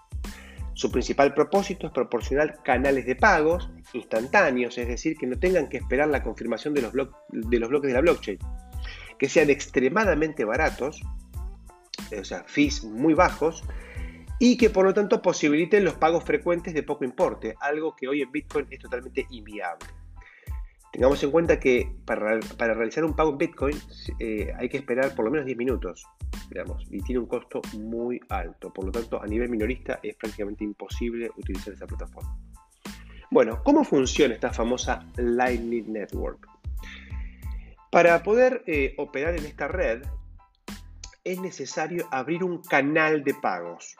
Su 0.81 0.91
principal 0.91 1.35
propósito 1.35 1.85
es 1.85 1.93
proporcionar 1.93 2.63
canales 2.63 3.05
de 3.05 3.15
pagos 3.15 3.69
instantáneos, 3.93 4.79
es 4.79 4.87
decir, 4.87 5.15
que 5.15 5.27
no 5.27 5.37
tengan 5.37 5.69
que 5.69 5.77
esperar 5.77 6.07
la 6.07 6.23
confirmación 6.23 6.73
de 6.73 6.81
los, 6.81 6.91
bloques 6.91 7.87
de 7.87 7.93
la 7.93 8.01
blockchain, 8.01 8.39
que 9.19 9.29
sean 9.29 9.51
extremadamente 9.51 10.43
baratos, 10.43 10.99
o 12.19 12.23
sea, 12.23 12.43
fees 12.47 12.83
muy 12.83 13.13
bajos, 13.13 13.63
y 14.39 14.57
que 14.57 14.71
por 14.71 14.83
lo 14.83 14.91
tanto 14.95 15.21
posibiliten 15.21 15.85
los 15.85 15.93
pagos 15.93 16.23
frecuentes 16.23 16.73
de 16.73 16.81
poco 16.81 17.05
importe, 17.05 17.53
algo 17.59 17.95
que 17.95 18.07
hoy 18.07 18.23
en 18.23 18.31
Bitcoin 18.31 18.65
es 18.71 18.79
totalmente 18.79 19.27
inviable. 19.29 19.85
Tengamos 20.91 21.23
en 21.23 21.31
cuenta 21.31 21.57
que 21.57 21.89
para, 22.05 22.37
realizar 22.73 23.05
un 23.05 23.15
pago 23.15 23.31
en 23.31 23.37
Bitcoin 23.37 23.77
eh, 24.19 24.51
hay 24.57 24.67
que 24.67 24.77
esperar 24.77 25.15
por 25.15 25.23
lo 25.23 25.31
menos 25.31 25.45
10 25.45 25.57
minutos, 25.57 26.05
digamos, 26.49 26.85
y 26.89 27.01
tiene 27.01 27.19
un 27.19 27.27
costo 27.27 27.61
muy 27.77 28.19
alto. 28.27 28.73
Por 28.73 28.85
lo 28.85 28.91
tanto, 28.91 29.21
a 29.21 29.25
nivel 29.25 29.49
minorista 29.49 29.99
es 30.03 30.15
prácticamente 30.15 30.65
imposible 30.65 31.31
utilizar 31.37 31.73
esa 31.73 31.87
plataforma. 31.87 32.37
Bueno, 33.29 33.63
¿cómo 33.63 33.85
funciona 33.85 34.33
esta 34.33 34.51
famosa 34.51 35.05
Lightning 35.15 35.93
Network? 35.93 36.45
Para 37.89 38.21
poder 38.21 38.63
eh, 38.67 38.93
operar 38.97 39.37
en 39.37 39.45
esta 39.45 39.69
red 39.69 40.03
es 41.23 41.39
necesario 41.39 42.07
abrir 42.11 42.43
un 42.43 42.61
canal 42.61 43.23
de 43.23 43.33
pagos. 43.33 43.95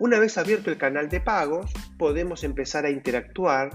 Una 0.00 0.18
vez 0.18 0.36
abierto 0.38 0.70
el 0.70 0.78
canal 0.78 1.08
de 1.08 1.20
pagos, 1.20 1.72
podemos 1.96 2.42
empezar 2.42 2.84
a 2.84 2.90
interactuar 2.90 3.70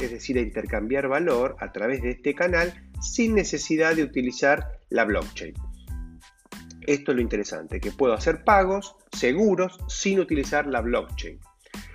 es 0.00 0.10
decir, 0.10 0.38
a 0.38 0.42
intercambiar 0.42 1.08
valor 1.08 1.56
a 1.60 1.72
través 1.72 2.02
de 2.02 2.10
este 2.10 2.34
canal 2.34 2.72
sin 3.00 3.34
necesidad 3.34 3.94
de 3.94 4.02
utilizar 4.02 4.78
la 4.88 5.04
blockchain. 5.04 5.54
Esto 6.86 7.12
es 7.12 7.16
lo 7.16 7.22
interesante, 7.22 7.80
que 7.80 7.92
puedo 7.92 8.14
hacer 8.14 8.42
pagos 8.44 8.96
seguros 9.12 9.78
sin 9.88 10.18
utilizar 10.18 10.66
la 10.66 10.80
blockchain. 10.80 11.38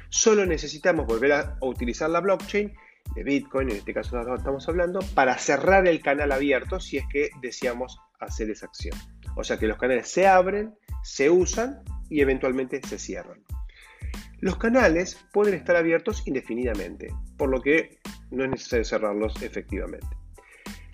Solo 0.09 0.45
necesitamos 0.45 1.05
volver 1.05 1.33
a 1.33 1.57
utilizar 1.61 2.09
la 2.09 2.21
blockchain 2.21 2.73
de 3.15 3.23
Bitcoin, 3.23 3.69
en 3.69 3.77
este 3.77 3.93
caso 3.93 4.19
estamos 4.35 4.67
hablando, 4.67 4.99
para 5.13 5.37
cerrar 5.37 5.87
el 5.87 6.01
canal 6.01 6.31
abierto 6.31 6.79
si 6.79 6.97
es 6.97 7.05
que 7.11 7.29
deseamos 7.41 7.99
hacer 8.19 8.49
esa 8.49 8.67
acción. 8.67 8.97
O 9.35 9.43
sea 9.43 9.57
que 9.57 9.67
los 9.67 9.77
canales 9.77 10.07
se 10.07 10.27
abren, 10.27 10.73
se 11.03 11.29
usan 11.29 11.81
y 12.09 12.21
eventualmente 12.21 12.81
se 12.87 12.97
cierran. 12.97 13.43
Los 14.45 14.57
canales 14.57 15.17
pueden 15.33 15.55
estar 15.55 15.75
abiertos 15.75 16.21
indefinidamente, 16.27 17.11
por 17.35 17.49
lo 17.49 17.63
que 17.63 17.97
no 18.29 18.43
es 18.43 18.51
necesario 18.51 18.85
cerrarlos 18.85 19.41
efectivamente. 19.41 20.05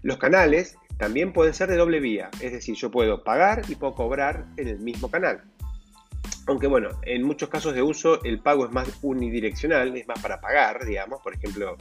Los 0.03 0.19
canales 0.19 0.77
también 0.97 1.33
pueden 1.33 1.53
ser 1.53 1.69
de 1.69 1.75
doble 1.75 1.99
vía, 1.99 2.29
es 2.39 2.53
decir, 2.53 2.75
yo 2.75 2.89
puedo 2.89 3.25
pagar 3.25 3.63
y 3.67 3.75
puedo 3.75 3.93
cobrar 3.93 4.45
en 4.55 4.69
el 4.69 4.79
mismo 4.79 5.11
canal. 5.11 5.43
Aunque 6.47 6.67
bueno, 6.67 6.91
en 7.01 7.23
muchos 7.23 7.49
casos 7.49 7.75
de 7.75 7.81
uso 7.81 8.23
el 8.23 8.39
pago 8.39 8.67
es 8.67 8.71
más 8.71 8.87
unidireccional, 9.01 9.97
es 9.97 10.07
más 10.07 10.21
para 10.21 10.39
pagar, 10.39 10.85
digamos, 10.85 11.19
por 11.21 11.33
ejemplo, 11.33 11.75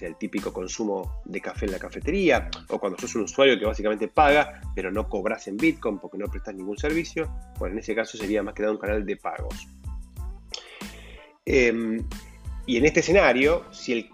el 0.00 0.16
típico 0.16 0.50
consumo 0.50 1.20
de 1.26 1.42
café 1.42 1.66
en 1.66 1.72
la 1.72 1.78
cafetería, 1.78 2.48
o 2.68 2.78
cuando 2.78 2.98
sos 2.98 3.16
un 3.16 3.24
usuario 3.24 3.58
que 3.58 3.66
básicamente 3.66 4.08
paga, 4.08 4.62
pero 4.74 4.90
no 4.90 5.10
cobras 5.10 5.46
en 5.46 5.58
Bitcoin 5.58 5.98
porque 5.98 6.16
no 6.16 6.28
prestas 6.28 6.54
ningún 6.54 6.78
servicio, 6.78 7.30
bueno, 7.58 7.74
en 7.74 7.80
ese 7.80 7.94
caso 7.94 8.16
sería 8.16 8.42
más 8.42 8.54
que 8.54 8.62
nada 8.62 8.72
un 8.72 8.80
canal 8.80 9.04
de 9.04 9.18
pagos. 9.18 9.68
Em, 11.44 12.02
y 12.66 12.76
en 12.76 12.84
este 12.84 13.00
escenario, 13.00 13.64
si 13.72 13.92
el, 13.92 14.10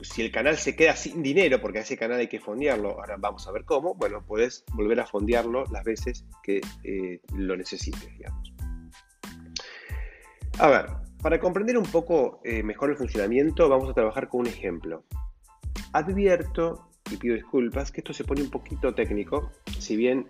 si 0.00 0.22
el 0.22 0.32
canal 0.32 0.56
se 0.56 0.74
queda 0.74 0.96
sin 0.96 1.22
dinero, 1.22 1.60
porque 1.60 1.78
a 1.78 1.82
ese 1.82 1.96
canal 1.96 2.18
hay 2.18 2.28
que 2.28 2.40
fondearlo, 2.40 2.92
ahora 2.92 3.16
vamos 3.18 3.46
a 3.46 3.52
ver 3.52 3.64
cómo, 3.64 3.94
bueno, 3.94 4.24
puedes 4.26 4.64
volver 4.72 5.00
a 5.00 5.06
fondearlo 5.06 5.64
las 5.70 5.84
veces 5.84 6.24
que 6.42 6.60
eh, 6.84 7.20
lo 7.34 7.56
necesites, 7.56 8.08
digamos. 8.16 8.52
A 10.58 10.68
ver, 10.68 10.86
para 11.22 11.38
comprender 11.38 11.76
un 11.76 11.84
poco 11.84 12.40
eh, 12.44 12.62
mejor 12.62 12.90
el 12.90 12.96
funcionamiento, 12.96 13.68
vamos 13.68 13.90
a 13.90 13.94
trabajar 13.94 14.28
con 14.28 14.40
un 14.40 14.46
ejemplo. 14.46 15.04
Advierto, 15.92 16.88
y 17.10 17.16
pido 17.16 17.34
disculpas, 17.34 17.90
que 17.90 18.00
esto 18.00 18.12
se 18.14 18.24
pone 18.24 18.42
un 18.42 18.50
poquito 18.50 18.94
técnico, 18.94 19.50
si 19.78 19.96
bien 19.96 20.28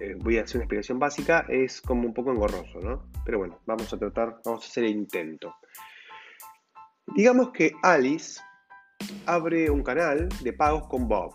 eh, 0.00 0.14
voy 0.18 0.38
a 0.38 0.42
hacer 0.42 0.56
una 0.56 0.64
explicación 0.64 0.98
básica, 0.98 1.46
es 1.48 1.80
como 1.80 2.06
un 2.06 2.14
poco 2.14 2.32
engorroso, 2.32 2.80
¿no? 2.80 3.10
Pero 3.24 3.38
bueno, 3.38 3.60
vamos 3.66 3.92
a 3.92 3.98
tratar, 3.98 4.40
vamos 4.44 4.64
a 4.64 4.68
hacer 4.68 4.84
el 4.84 4.90
intento. 4.90 5.54
Digamos 7.14 7.50
que 7.50 7.72
Alice 7.82 8.40
abre 9.26 9.70
un 9.70 9.82
canal 9.82 10.28
de 10.42 10.52
pagos 10.52 10.88
con 10.88 11.06
Bob. 11.06 11.34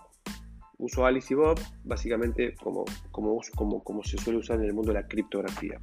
Uso 0.78 1.06
Alice 1.06 1.34
y 1.34 1.38
Bob 1.38 1.60
básicamente 1.84 2.56
como, 2.56 2.86
como, 3.12 3.40
como, 3.56 3.84
como 3.84 4.04
se 4.04 4.18
suele 4.18 4.40
usar 4.40 4.58
en 4.58 4.66
el 4.66 4.74
mundo 4.74 4.92
de 4.92 5.02
la 5.02 5.08
criptografía. 5.08 5.80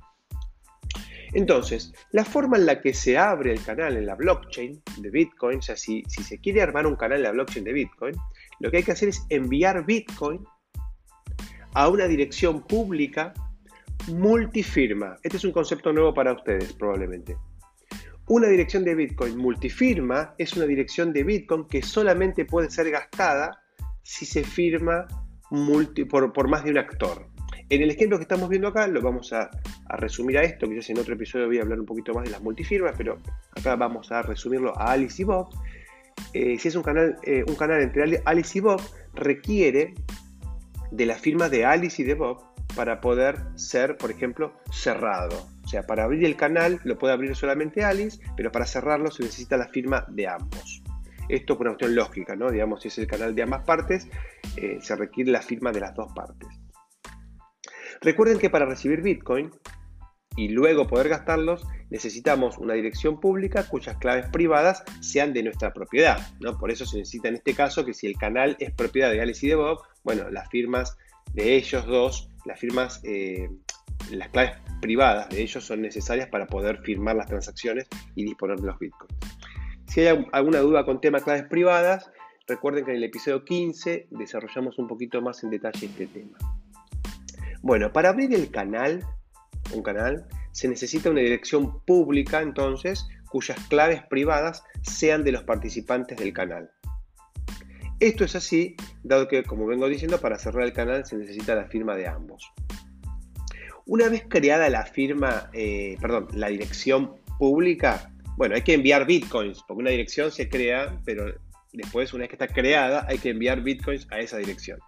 Entonces, 1.34 1.94
la 2.10 2.24
forma 2.24 2.58
en 2.58 2.66
la 2.66 2.80
que 2.80 2.92
se 2.92 3.16
abre 3.16 3.52
el 3.52 3.64
canal 3.64 3.96
en 3.96 4.06
la 4.06 4.16
blockchain 4.16 4.82
de 4.98 5.10
Bitcoin, 5.10 5.58
o 5.60 5.62
sea, 5.62 5.76
si, 5.76 6.02
si, 6.08 6.22
se 6.22 6.38
quiere 6.38 6.60
armar 6.60 6.86
un 6.86 6.96
canal 6.96 7.18
en 7.18 7.24
la 7.24 7.32
blockchain 7.32 7.64
de 7.64 7.72
Bitcoin, 7.72 8.14
lo 8.60 8.70
que 8.70 8.78
hay 8.78 8.82
que 8.82 8.92
hacer 8.92 9.08
es 9.08 9.24
enviar 9.30 9.86
Bitcoin 9.86 10.44
a 11.74 11.88
una 11.88 12.06
dirección 12.06 12.62
pública 12.62 13.32
multifirma. 14.08 15.16
Este 15.22 15.36
es 15.36 15.44
un 15.44 15.52
concepto 15.52 15.92
nuevo 15.92 16.12
para 16.12 16.32
ustedes, 16.32 16.72
probablemente. 16.72 17.36
Una 18.28 18.48
dirección 18.48 18.84
de 18.84 18.94
Bitcoin 18.94 19.36
multifirma 19.36 20.34
es 20.38 20.54
una 20.54 20.64
dirección 20.66 21.12
de 21.12 21.24
Bitcoin 21.24 21.66
que 21.66 21.82
solamente 21.82 22.44
puede 22.44 22.70
ser 22.70 22.90
gastada 22.90 23.62
si 24.02 24.24
se 24.24 24.44
firma 24.44 25.06
por, 26.08 26.48
más 26.48 26.64
de 26.64 26.70
un 26.70 26.78
actor. 26.78 27.26
En 27.68 27.82
el 27.82 27.90
ejemplo 27.90 28.18
que 28.18 28.22
estamos 28.22 28.48
viendo 28.48 28.68
acá, 28.68 28.86
lo 28.86 29.00
vamos 29.00 29.32
a, 29.32 29.50
resumir 29.96 30.38
a 30.38 30.42
esto, 30.42 30.68
quizás 30.68 30.90
en 30.90 30.98
otro 30.98 31.14
episodio 31.14 31.46
voy 31.46 31.58
a 31.58 31.62
hablar 31.62 31.80
un 31.80 31.86
poquito 31.86 32.14
más 32.14 32.24
de 32.24 32.30
las 32.30 32.42
multifirmas, 32.42 32.94
pero 32.96 33.18
acá 33.56 33.76
vamos 33.76 34.10
a 34.12 34.22
resumirlo 34.22 34.76
a 34.78 34.92
Alice 34.92 35.20
y 35.20 35.24
Bob. 35.24 35.48
Eh, 36.32 36.58
si 36.58 36.68
es 36.68 36.74
un 36.74 36.82
canal, 36.82 37.16
eh, 37.24 37.44
un 37.46 37.54
canal 37.54 37.80
entre 37.82 38.22
Alice 38.24 38.58
y 38.58 38.60
Bob, 38.60 38.80
requiere 39.14 39.94
de 40.92 41.06
la 41.06 41.16
firma 41.16 41.48
de 41.48 41.64
Alice 41.64 42.00
y 42.02 42.04
de 42.04 42.14
Bob 42.14 42.44
para 42.76 43.00
poder 43.00 43.38
ser, 43.56 43.96
por 43.96 44.10
ejemplo, 44.10 44.52
cerrado. 44.70 45.48
O 45.64 45.68
sea, 45.68 45.82
para 45.82 46.04
abrir 46.04 46.24
el 46.24 46.36
canal 46.36 46.80
lo 46.84 46.98
puede 46.98 47.14
abrir 47.14 47.34
solamente 47.34 47.82
Alice, 47.82 48.20
pero 48.36 48.52
para 48.52 48.66
cerrarlo 48.66 49.10
se 49.10 49.22
necesita 49.22 49.56
la 49.56 49.68
firma 49.68 50.06
de 50.08 50.28
ambos. 50.28 50.82
Esto 51.28 51.56
por 51.56 51.66
una 51.66 51.76
cuestión 51.76 51.94
lógica, 51.94 52.36
¿no? 52.36 52.50
Digamos, 52.50 52.82
si 52.82 52.88
es 52.88 52.98
el 52.98 53.06
canal 53.06 53.34
de 53.34 53.42
ambas 53.42 53.64
partes, 53.64 54.06
eh, 54.56 54.78
se 54.80 54.96
requiere 54.96 55.30
la 55.30 55.40
firma 55.40 55.72
de 55.72 55.80
las 55.80 55.94
dos 55.94 56.12
partes. 56.12 56.48
Recuerden 58.02 58.38
que 58.38 58.50
para 58.50 58.66
recibir 58.66 59.00
Bitcoin 59.00 59.50
y 60.36 60.48
luego 60.48 60.86
poder 60.86 61.08
gastarlos, 61.08 61.66
necesitamos 61.90 62.58
una 62.58 62.74
dirección 62.74 63.20
pública 63.20 63.68
cuyas 63.68 63.96
claves 63.98 64.28
privadas 64.30 64.82
sean 65.00 65.32
de 65.32 65.42
nuestra 65.42 65.72
propiedad. 65.72 66.18
¿no? 66.40 66.58
Por 66.58 66.70
eso 66.70 66.84
se 66.84 66.98
necesita 66.98 67.28
en 67.28 67.36
este 67.36 67.54
caso 67.54 67.84
que 67.84 67.94
si 67.94 68.06
el 68.06 68.16
canal 68.16 68.56
es 68.58 68.72
propiedad 68.72 69.10
de 69.10 69.20
Alice 69.20 69.44
y 69.46 69.50
de 69.50 69.56
Bob, 69.56 69.78
bueno, 70.04 70.30
las 70.30 70.48
firmas 70.48 70.96
de 71.34 71.56
ellos 71.56 71.86
dos, 71.86 72.28
las 72.44 72.58
firmas, 72.58 73.00
eh, 73.04 73.48
las 74.10 74.28
claves 74.28 74.58
privadas 74.80 75.28
de 75.30 75.42
ellos 75.42 75.64
son 75.64 75.80
necesarias 75.82 76.28
para 76.28 76.46
poder 76.46 76.78
firmar 76.82 77.16
las 77.16 77.26
transacciones 77.26 77.86
y 78.14 78.24
disponer 78.24 78.58
de 78.58 78.66
los 78.66 78.78
bitcoins. 78.78 79.14
Si 79.86 80.00
hay 80.00 80.26
alguna 80.32 80.60
duda 80.60 80.84
con 80.84 81.00
temas 81.00 81.22
claves 81.22 81.44
privadas, 81.44 82.10
recuerden 82.48 82.84
que 82.84 82.90
en 82.92 82.96
el 82.98 83.04
episodio 83.04 83.44
15 83.44 84.08
desarrollamos 84.10 84.78
un 84.78 84.88
poquito 84.88 85.20
más 85.20 85.42
en 85.44 85.50
detalle 85.50 85.86
este 85.86 86.06
tema. 86.06 86.38
Bueno, 87.60 87.92
para 87.92 88.08
abrir 88.08 88.34
el 88.34 88.50
canal, 88.50 89.06
un 89.72 89.82
canal, 89.82 90.26
se 90.50 90.68
necesita 90.68 91.10
una 91.10 91.20
dirección 91.20 91.80
pública 91.84 92.42
entonces 92.42 93.06
cuyas 93.30 93.58
claves 93.68 94.02
privadas 94.08 94.64
sean 94.82 95.24
de 95.24 95.32
los 95.32 95.44
participantes 95.44 96.18
del 96.18 96.32
canal. 96.32 96.70
Esto 98.02 98.24
es 98.24 98.34
así, 98.34 98.74
dado 99.04 99.28
que, 99.28 99.44
como 99.44 99.64
vengo 99.64 99.88
diciendo, 99.88 100.20
para 100.20 100.36
cerrar 100.36 100.64
el 100.64 100.72
canal 100.72 101.06
se 101.06 101.14
necesita 101.14 101.54
la 101.54 101.66
firma 101.66 101.94
de 101.94 102.08
ambos. 102.08 102.52
Una 103.86 104.08
vez 104.08 104.24
creada 104.28 104.68
la 104.70 104.84
firma, 104.84 105.48
eh, 105.52 105.96
perdón, 106.00 106.26
la 106.32 106.48
dirección 106.48 107.14
pública, 107.38 108.12
bueno, 108.36 108.56
hay 108.56 108.62
que 108.62 108.74
enviar 108.74 109.06
bitcoins, 109.06 109.62
porque 109.68 109.82
una 109.82 109.90
dirección 109.90 110.32
se 110.32 110.48
crea, 110.48 111.00
pero 111.04 111.32
después, 111.72 112.12
una 112.12 112.22
vez 112.22 112.30
que 112.30 112.44
está 112.44 112.48
creada, 112.48 113.06
hay 113.08 113.18
que 113.18 113.30
enviar 113.30 113.60
bitcoins 113.60 114.08
a 114.10 114.18
esa 114.18 114.38
dirección. 114.38 114.80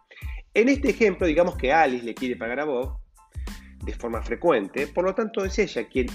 En 0.52 0.68
este 0.68 0.90
ejemplo, 0.90 1.28
digamos 1.28 1.56
que 1.56 1.73
Alice 1.73 2.04
le 2.04 2.16
quiere 2.16 2.35
pagar 2.35 2.59
a 2.59 2.64
Bob 2.64 2.99
de 3.85 3.92
forma 3.92 4.23
frecuente, 4.23 4.88
por 4.88 5.04
lo 5.04 5.14
tanto 5.14 5.44
es 5.44 5.56
ella 5.61 5.87
quien, 5.87 6.09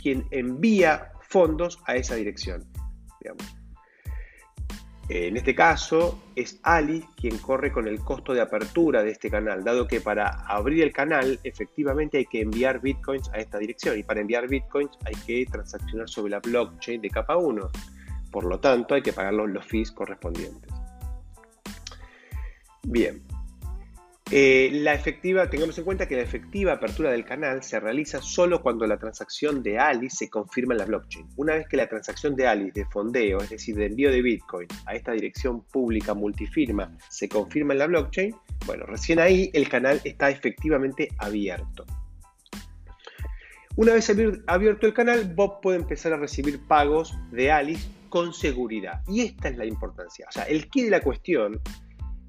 quien 0.00 0.24
envía 0.30 1.10
fondos 1.20 1.80
a 1.88 1.96
esa 1.96 2.14
dirección. 2.14 2.64
Digamos. 3.20 3.63
En 5.08 5.36
este 5.36 5.54
caso, 5.54 6.18
es 6.34 6.58
Ali 6.62 7.04
quien 7.16 7.36
corre 7.38 7.70
con 7.70 7.86
el 7.86 8.00
costo 8.00 8.32
de 8.32 8.40
apertura 8.40 9.02
de 9.02 9.10
este 9.10 9.30
canal, 9.30 9.62
dado 9.62 9.86
que 9.86 10.00
para 10.00 10.46
abrir 10.46 10.82
el 10.82 10.92
canal 10.92 11.38
efectivamente 11.44 12.18
hay 12.18 12.26
que 12.26 12.40
enviar 12.40 12.80
bitcoins 12.80 13.28
a 13.34 13.38
esta 13.38 13.58
dirección 13.58 13.98
y 13.98 14.02
para 14.02 14.20
enviar 14.20 14.48
bitcoins 14.48 14.96
hay 15.04 15.14
que 15.26 15.44
transaccionar 15.50 16.08
sobre 16.08 16.30
la 16.30 16.40
blockchain 16.40 17.02
de 17.02 17.10
capa 17.10 17.36
1. 17.36 17.70
Por 18.30 18.44
lo 18.44 18.58
tanto, 18.58 18.94
hay 18.94 19.02
que 19.02 19.12
pagar 19.12 19.34
los 19.34 19.66
fees 19.66 19.92
correspondientes. 19.92 20.72
Bien, 22.82 23.22
eh, 24.30 24.70
la 24.72 24.94
efectiva, 24.94 25.50
tengamos 25.50 25.76
en 25.76 25.84
cuenta 25.84 26.08
que 26.08 26.16
la 26.16 26.22
efectiva 26.22 26.72
apertura 26.72 27.10
del 27.10 27.26
canal 27.26 27.62
se 27.62 27.78
realiza 27.78 28.22
solo 28.22 28.62
cuando 28.62 28.86
la 28.86 28.96
transacción 28.96 29.62
de 29.62 29.78
Alice 29.78 30.16
se 30.16 30.30
confirma 30.30 30.72
en 30.74 30.78
la 30.78 30.86
blockchain. 30.86 31.28
Una 31.36 31.54
vez 31.56 31.68
que 31.68 31.76
la 31.76 31.88
transacción 31.88 32.34
de 32.34 32.46
Alice 32.46 32.72
de 32.72 32.86
fondeo, 32.86 33.42
es 33.42 33.50
decir, 33.50 33.76
de 33.76 33.86
envío 33.86 34.10
de 34.10 34.22
Bitcoin 34.22 34.68
a 34.86 34.94
esta 34.94 35.12
dirección 35.12 35.62
pública 35.64 36.14
multifirma, 36.14 36.96
se 37.10 37.28
confirma 37.28 37.74
en 37.74 37.80
la 37.80 37.86
blockchain, 37.86 38.34
bueno, 38.64 38.86
recién 38.86 39.20
ahí 39.20 39.50
el 39.52 39.68
canal 39.68 40.00
está 40.04 40.30
efectivamente 40.30 41.10
abierto. 41.18 41.84
Una 43.76 43.92
vez 43.92 44.10
abierto 44.46 44.86
el 44.86 44.94
canal, 44.94 45.34
Bob 45.34 45.60
puede 45.60 45.78
empezar 45.78 46.12
a 46.14 46.16
recibir 46.16 46.60
pagos 46.66 47.14
de 47.30 47.50
Alice 47.50 47.86
con 48.08 48.32
seguridad. 48.32 49.02
Y 49.08 49.22
esta 49.22 49.48
es 49.48 49.58
la 49.58 49.66
importancia. 49.66 50.26
O 50.28 50.32
sea, 50.32 50.44
el 50.44 50.70
quid 50.70 50.84
de 50.84 50.90
la 50.90 51.00
cuestión 51.00 51.60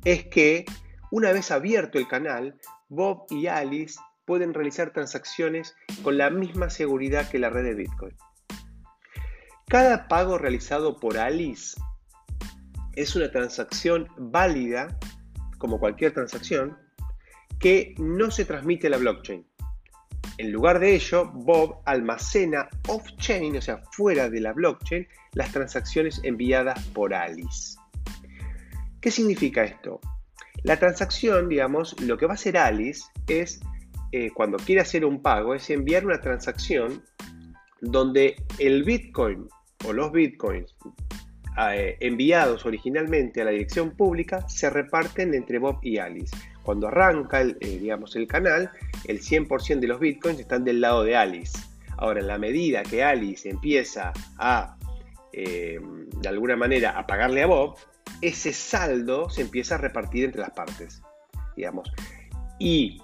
es 0.03 0.25
que 0.25 0.65
una 1.11 1.31
vez 1.31 1.51
abierto 1.51 1.97
el 1.97 2.07
canal, 2.07 2.59
Bob 2.89 3.25
y 3.29 3.47
Alice 3.47 3.99
pueden 4.25 4.53
realizar 4.53 4.91
transacciones 4.91 5.75
con 6.03 6.17
la 6.17 6.29
misma 6.29 6.69
seguridad 6.69 7.29
que 7.29 7.39
la 7.39 7.49
red 7.49 7.63
de 7.63 7.75
Bitcoin. 7.75 8.15
Cada 9.67 10.07
pago 10.07 10.37
realizado 10.37 10.99
por 10.99 11.17
Alice 11.17 11.79
es 12.95 13.15
una 13.15 13.31
transacción 13.31 14.07
válida, 14.17 14.97
como 15.57 15.79
cualquier 15.79 16.13
transacción, 16.13 16.77
que 17.59 17.95
no 17.97 18.31
se 18.31 18.45
transmite 18.45 18.87
a 18.87 18.91
la 18.91 18.97
blockchain. 18.97 19.45
En 20.37 20.51
lugar 20.51 20.79
de 20.79 20.95
ello, 20.95 21.31
Bob 21.33 21.81
almacena 21.85 22.69
off-chain, 22.87 23.55
o 23.57 23.61
sea, 23.61 23.81
fuera 23.91 24.29
de 24.29 24.41
la 24.41 24.53
blockchain, 24.53 25.07
las 25.33 25.51
transacciones 25.51 26.19
enviadas 26.23 26.83
por 26.87 27.13
Alice. 27.13 27.77
¿Qué 28.99 29.11
significa 29.11 29.63
esto? 29.63 29.99
La 30.65 30.77
transacción, 30.77 31.47
digamos, 31.47 31.95
lo 32.01 32.17
que 32.17 32.25
va 32.25 32.31
a 32.31 32.33
hacer 32.33 32.57
Alice 32.57 33.03
es, 33.27 33.61
eh, 34.11 34.31
cuando 34.33 34.57
quiere 34.57 34.81
hacer 34.81 35.05
un 35.05 35.21
pago, 35.21 35.53
es 35.53 35.69
enviar 35.69 36.07
una 36.07 36.19
transacción 36.19 37.03
donde 37.81 38.35
el 38.57 38.83
Bitcoin 38.83 39.47
o 39.87 39.93
los 39.93 40.11
Bitcoins 40.11 40.75
eh, 41.71 41.97
enviados 41.99 42.65
originalmente 42.65 43.43
a 43.43 43.45
la 43.45 43.51
dirección 43.51 43.91
pública 43.91 44.49
se 44.49 44.71
reparten 44.71 45.35
entre 45.35 45.59
Bob 45.59 45.77
y 45.83 45.99
Alice. 45.99 46.35
Cuando 46.63 46.87
arranca 46.87 47.41
el, 47.41 47.57
eh, 47.61 47.77
digamos, 47.77 48.15
el 48.15 48.25
canal, 48.25 48.71
el 49.03 49.21
100% 49.21 49.79
de 49.79 49.87
los 49.87 49.99
Bitcoins 49.99 50.39
están 50.39 50.63
del 50.63 50.81
lado 50.81 51.03
de 51.03 51.15
Alice. 51.15 51.55
Ahora, 51.97 52.21
en 52.21 52.27
la 52.27 52.39
medida 52.39 52.81
que 52.81 53.03
Alice 53.03 53.47
empieza 53.47 54.13
a, 54.39 54.75
de 55.31 55.79
alguna 56.27 56.55
manera, 56.55 56.97
a 56.97 57.05
pagarle 57.05 57.43
a 57.43 57.45
Bob, 57.45 57.75
ese 58.21 58.53
saldo 58.53 59.29
se 59.29 59.41
empieza 59.41 59.75
a 59.75 59.77
repartir 59.77 60.25
entre 60.25 60.41
las 60.41 60.51
partes, 60.51 61.01
digamos. 61.55 61.91
Y 62.59 63.01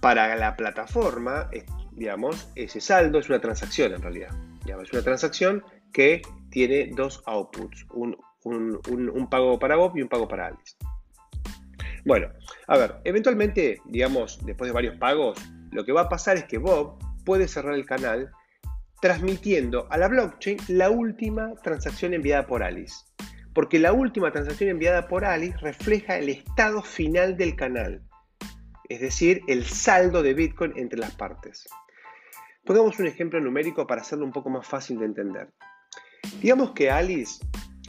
para 0.00 0.34
la 0.36 0.56
plataforma, 0.56 1.50
digamos, 1.92 2.48
ese 2.54 2.80
saldo 2.80 3.18
es 3.18 3.28
una 3.28 3.40
transacción 3.40 3.92
en 3.92 4.02
realidad. 4.02 4.30
es 4.64 4.92
una 4.92 5.02
transacción 5.02 5.64
que 5.92 6.22
tiene 6.50 6.90
dos 6.94 7.22
outputs, 7.26 7.86
un, 7.92 8.16
pago 9.30 9.58
para 9.58 9.76
Bob 9.76 9.96
y 9.96 10.02
un 10.02 10.08
pago 10.08 10.28
para 10.28 10.46
Alice. 10.46 10.76
Bueno, 12.04 12.28
a 12.68 12.78
ver, 12.78 12.96
eventualmente, 13.04 13.80
digamos, 13.86 14.44
después 14.44 14.68
de 14.68 14.74
varios 14.74 14.96
pagos, 14.96 15.38
lo 15.72 15.84
que 15.84 15.92
va 15.92 16.02
a 16.02 16.08
pasar 16.08 16.36
es 16.36 16.44
que 16.44 16.58
Bob 16.58 16.98
puede 17.24 17.48
cerrar 17.48 17.74
el 17.74 17.84
canal 17.84 18.30
transmitiendo 19.00 19.86
a 19.90 19.98
la 19.98 20.08
blockchain 20.08 20.58
la 20.68 20.90
última 20.90 21.54
transacción 21.62 22.14
enviada 22.14 22.46
por 22.46 22.62
Alice 22.62 23.07
porque 23.58 23.80
la 23.80 23.92
última 23.92 24.30
transacción 24.30 24.70
enviada 24.70 25.08
por 25.08 25.24
Alice 25.24 25.58
refleja 25.58 26.16
el 26.16 26.28
estado 26.28 26.80
final 26.80 27.36
del 27.36 27.56
canal, 27.56 28.04
es 28.88 29.00
decir, 29.00 29.42
el 29.48 29.64
saldo 29.64 30.22
de 30.22 30.32
Bitcoin 30.32 30.74
entre 30.76 30.96
las 30.96 31.16
partes. 31.16 31.66
Pongamos 32.64 33.00
un 33.00 33.08
ejemplo 33.08 33.40
numérico 33.40 33.84
para 33.84 34.02
hacerlo 34.02 34.26
un 34.26 34.30
poco 34.30 34.48
más 34.48 34.64
fácil 34.64 35.00
de 35.00 35.06
entender. 35.06 35.48
Digamos 36.40 36.70
que 36.70 36.88
Alice 36.88 37.44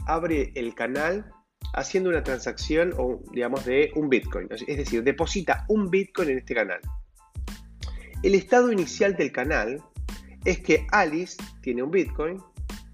abre 0.07 0.51
el 0.55 0.73
canal 0.73 1.31
haciendo 1.75 2.09
una 2.09 2.23
transacción 2.23 2.91
o, 2.97 3.21
digamos, 3.31 3.63
de 3.63 3.91
un 3.93 4.09
Bitcoin, 4.09 4.47
es 4.49 4.75
decir, 4.75 5.03
deposita 5.03 5.65
un 5.67 5.91
Bitcoin 5.91 6.31
en 6.31 6.39
este 6.39 6.55
canal. 6.55 6.79
El 8.23 8.33
estado 8.33 8.71
inicial 8.71 9.15
del 9.15 9.31
canal 9.31 9.83
es 10.45 10.61
que 10.61 10.87
Alice 10.89 11.37
tiene 11.61 11.83
un 11.83 11.91
Bitcoin 11.91 12.41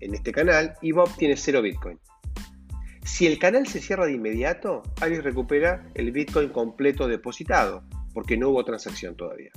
en 0.02 0.14
este 0.14 0.34
canal 0.34 0.74
y 0.82 0.92
Bob 0.92 1.16
tiene 1.16 1.38
cero 1.38 1.62
Bitcoin. 1.62 1.98
Si 3.06 3.28
el 3.28 3.38
canal 3.38 3.68
se 3.68 3.80
cierra 3.82 4.08
de 4.08 4.14
inmediato, 4.14 4.82
Alice 5.00 5.22
recupera 5.22 5.88
el 5.94 6.12
Bitcoin 6.12 6.50
completo 6.50 7.08
depositado, 7.08 7.84
porque 8.14 8.36
no 8.36 8.50
hubo 8.50 8.66
transacción 8.66 9.16
todavía. 9.16 9.52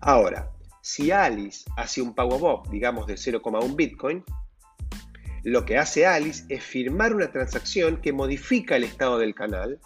Ahora, 0.00 0.50
si 0.80 1.10
Alice 1.10 1.70
hace 1.76 2.00
un 2.00 2.14
pago 2.14 2.34
a 2.34 2.38
Bob, 2.38 2.70
digamos 2.70 3.06
de 3.06 3.14
0,1 3.14 3.76
Bitcoin, 3.76 4.24
lo 5.44 5.66
que 5.66 5.76
hace 5.76 6.06
Alice 6.06 6.44
es 6.48 6.64
firmar 6.64 7.14
una 7.14 7.30
transacción 7.30 7.98
que 7.98 8.14
modifica 8.14 8.76
el 8.76 8.84
estado 8.84 9.18
del 9.18 9.34
canal 9.34 9.78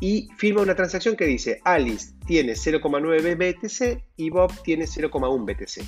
y 0.00 0.28
firma 0.36 0.62
una 0.62 0.74
transacción 0.74 1.16
que 1.16 1.26
dice 1.26 1.60
Alice 1.64 2.14
tiene 2.26 2.54
0,9 2.54 3.36
BTC 3.36 4.04
y 4.16 4.30
Bob 4.30 4.52
tiene 4.64 4.86
0,1 4.86 5.44
BTC. 5.46 5.84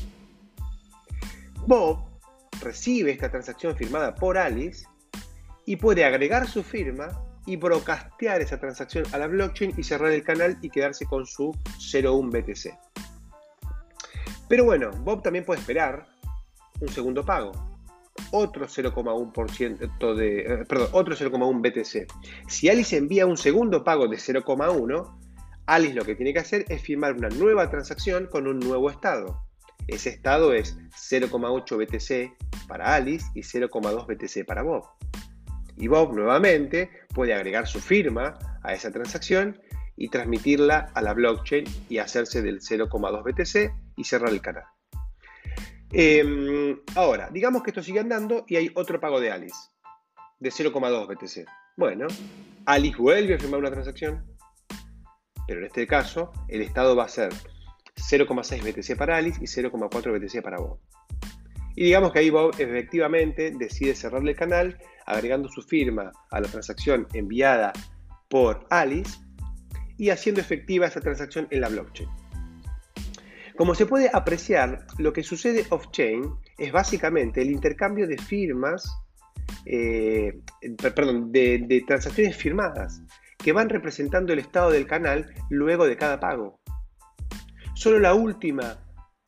Bob 1.67 2.05
recibe 2.63 3.11
esta 3.11 3.31
transacción 3.31 3.77
firmada 3.77 4.15
por 4.15 4.39
Alice 4.39 4.87
y 5.67 5.77
puede 5.77 6.05
agregar 6.05 6.49
su 6.49 6.63
firma 6.63 7.09
y 7.47 7.57
broadcastear 7.57 8.41
esa 8.41 8.59
transacción 8.59 9.05
a 9.13 9.19
la 9.19 9.27
blockchain 9.27 9.75
y 9.77 9.83
cerrar 9.83 10.13
el 10.13 10.23
canal 10.23 10.59
y 10.63 10.71
quedarse 10.71 11.07
con 11.07 11.27
su 11.27 11.57
01 11.93 12.31
BTC. 12.31 12.79
Pero 14.49 14.65
bueno, 14.65 14.91
Bob 15.01 15.23
también 15.23 15.45
puede 15.45 15.61
esperar 15.61 16.07
un 16.81 16.89
segundo 16.89 17.25
pago, 17.25 17.53
otro 18.33 18.67
0,1% 18.67 20.15
de, 20.15 20.41
eh, 20.41 20.65
perdón, 20.69 20.89
otro 20.93 21.15
0,1 21.15 21.61
BTC. 21.61 22.07
Si 22.49 22.69
Alice 22.69 22.97
envía 22.97 23.27
un 23.27 23.37
segundo 23.37 23.83
pago 23.83 24.09
de 24.09 24.17
0,1, 24.17 25.19
Alice 25.67 25.95
lo 25.95 26.05
que 26.05 26.15
tiene 26.15 26.33
que 26.33 26.41
hacer 26.41 26.65
es 26.69 26.83
firmar 26.83 27.15
una 27.15 27.29
nueva 27.29 27.71
transacción 27.71 28.27
con 28.27 28.47
un 28.47 28.59
nuevo 28.59 28.91
estado. 28.91 29.43
Ese 29.87 30.11
estado 30.11 30.53
es 30.53 30.77
0,8 30.91 31.77
BTC 31.77 32.67
para 32.69 32.95
Alice 32.95 33.27
y 33.35 33.41
0,2 33.41 34.07
BTC 34.07 34.47
para 34.47 34.63
Bob. 34.63 34.85
Y 35.77 35.89
Bob 35.89 36.15
nuevamente 36.15 36.91
puede 37.15 37.35
agregar 37.35 37.67
su 37.67 37.81
firma 37.81 38.39
a 38.63 38.73
esa 38.75 38.91
transacción 38.91 39.61
y 39.97 40.09
transmitirla 40.09 40.91
a 40.95 41.03
la 41.03 41.13
blockchain 41.15 41.65
y 41.89 41.99
hacerse 41.99 42.43
del 42.43 42.61
0,2 42.61 43.23
BTC 43.23 43.73
y 43.97 44.05
cerrar 44.05 44.31
el 44.31 44.41
canal. 44.41 44.65
Em, 45.91 46.81
ahora, 46.95 47.29
digamos 47.31 47.63
que 47.63 47.71
esto 47.71 47.83
sigue 47.83 48.01
andando 48.01 48.45
y 48.49 48.57
hay 48.57 48.71
otro 48.75 48.99
pago 48.99 49.21
de 49.21 49.31
Alice 49.31 49.55
de 50.41 50.51
0,2 50.51 51.07
BTC. 51.07 51.47
Bueno, 51.77 52.07
Alice 52.67 52.97
vuelve 52.97 53.35
a 53.35 53.39
firmar 53.39 53.61
una 53.61 53.71
transacción, 53.71 54.25
pero 55.47 55.61
en 55.61 55.67
este 55.67 55.87
caso 55.87 56.33
el 56.49 56.63
estado 56.63 56.97
va 56.97 57.05
a 57.05 57.09
ser 57.09 57.33
0,6 57.97 58.63
BTC 58.63 58.97
para 58.97 59.17
Alice 59.17 59.39
y 59.41 59.47
0,4 59.47 60.19
BTC 60.19 60.43
para 60.43 60.59
Bob. 60.59 60.81
Y 61.75 61.85
digamos 61.85 62.13
que 62.13 62.21
ahí 62.21 62.31
Bob 62.31 62.55
efectivamente 62.59 63.53
decide 63.59 63.95
cerrarle 63.95 64.33
el 64.33 64.37
canal 64.37 64.79
agregando 65.07 65.49
su 65.49 65.63
firma 65.63 66.13
a 66.31 66.41
la 66.41 66.49
transacción 66.49 67.07
enviada 67.13 67.73
por 68.29 68.67
Alice 68.71 69.19
y 69.97 70.11
haciendo 70.11 70.41
efectiva 70.41 70.87
esa 70.87 71.01
transacción 71.01 71.47
en 71.51 71.61
la 71.61 71.69
blockchain. 71.69 72.09
Como 73.57 73.75
se 73.75 73.87
puede 73.87 74.11
apreciar, 74.13 74.87
lo 74.99 75.13
que 75.13 75.23
sucede 75.23 75.67
off-chain 75.71 76.23
es 76.59 76.73
básicamente 76.73 77.43
el 77.43 77.51
intercambio 77.51 78.07
de 78.07 78.19
firmas, 78.19 78.91
eh, 79.67 80.41
perdón, 80.81 81.31
de 81.31 81.85
transacciones 81.87 82.37
firmadas 82.37 83.03
que 83.43 83.53
van 83.53 83.69
representando 83.69 84.33
el 84.33 84.39
estado 84.39 84.71
del 84.71 84.87
canal 84.87 85.35
luego 85.51 85.87
de 85.87 85.97
cada 85.97 86.21
pago. 86.21 86.61
Solo 87.75 87.99
la 87.99 88.15
última 88.15 88.79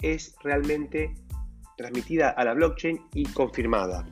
es 0.01 0.35
realmente 0.43 1.15
transmitida 1.77 2.31
a 2.31 2.45
la 2.45 2.55
blockchain 2.55 3.01
y 3.15 3.25
confirmada. 3.27 4.05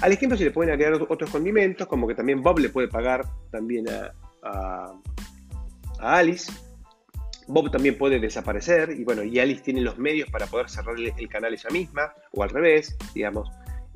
Al 0.00 0.12
ejemplo 0.12 0.36
se 0.36 0.44
le 0.44 0.50
pueden 0.50 0.72
agregar 0.72 1.00
otros 1.08 1.30
condimentos, 1.30 1.86
como 1.86 2.06
que 2.06 2.14
también 2.14 2.42
Bob 2.42 2.58
le 2.58 2.68
puede 2.68 2.88
pagar 2.88 3.24
también 3.50 3.86
a, 4.42 4.92
Alice. 5.98 6.52
Bob 7.46 7.70
también 7.70 7.96
puede 7.96 8.18
desaparecer 8.18 8.90
y 8.90 9.04
bueno, 9.04 9.22
y 9.22 9.38
Alice 9.38 9.62
tiene 9.62 9.80
los 9.80 9.98
medios 9.98 10.28
para 10.30 10.46
poder 10.46 10.68
cerrar 10.68 10.96
el, 10.98 11.28
canal 11.28 11.54
ella 11.54 11.70
misma 11.70 12.12
o 12.32 12.42
al 12.42 12.50
revés, 12.50 12.96
digamos. 13.14 13.48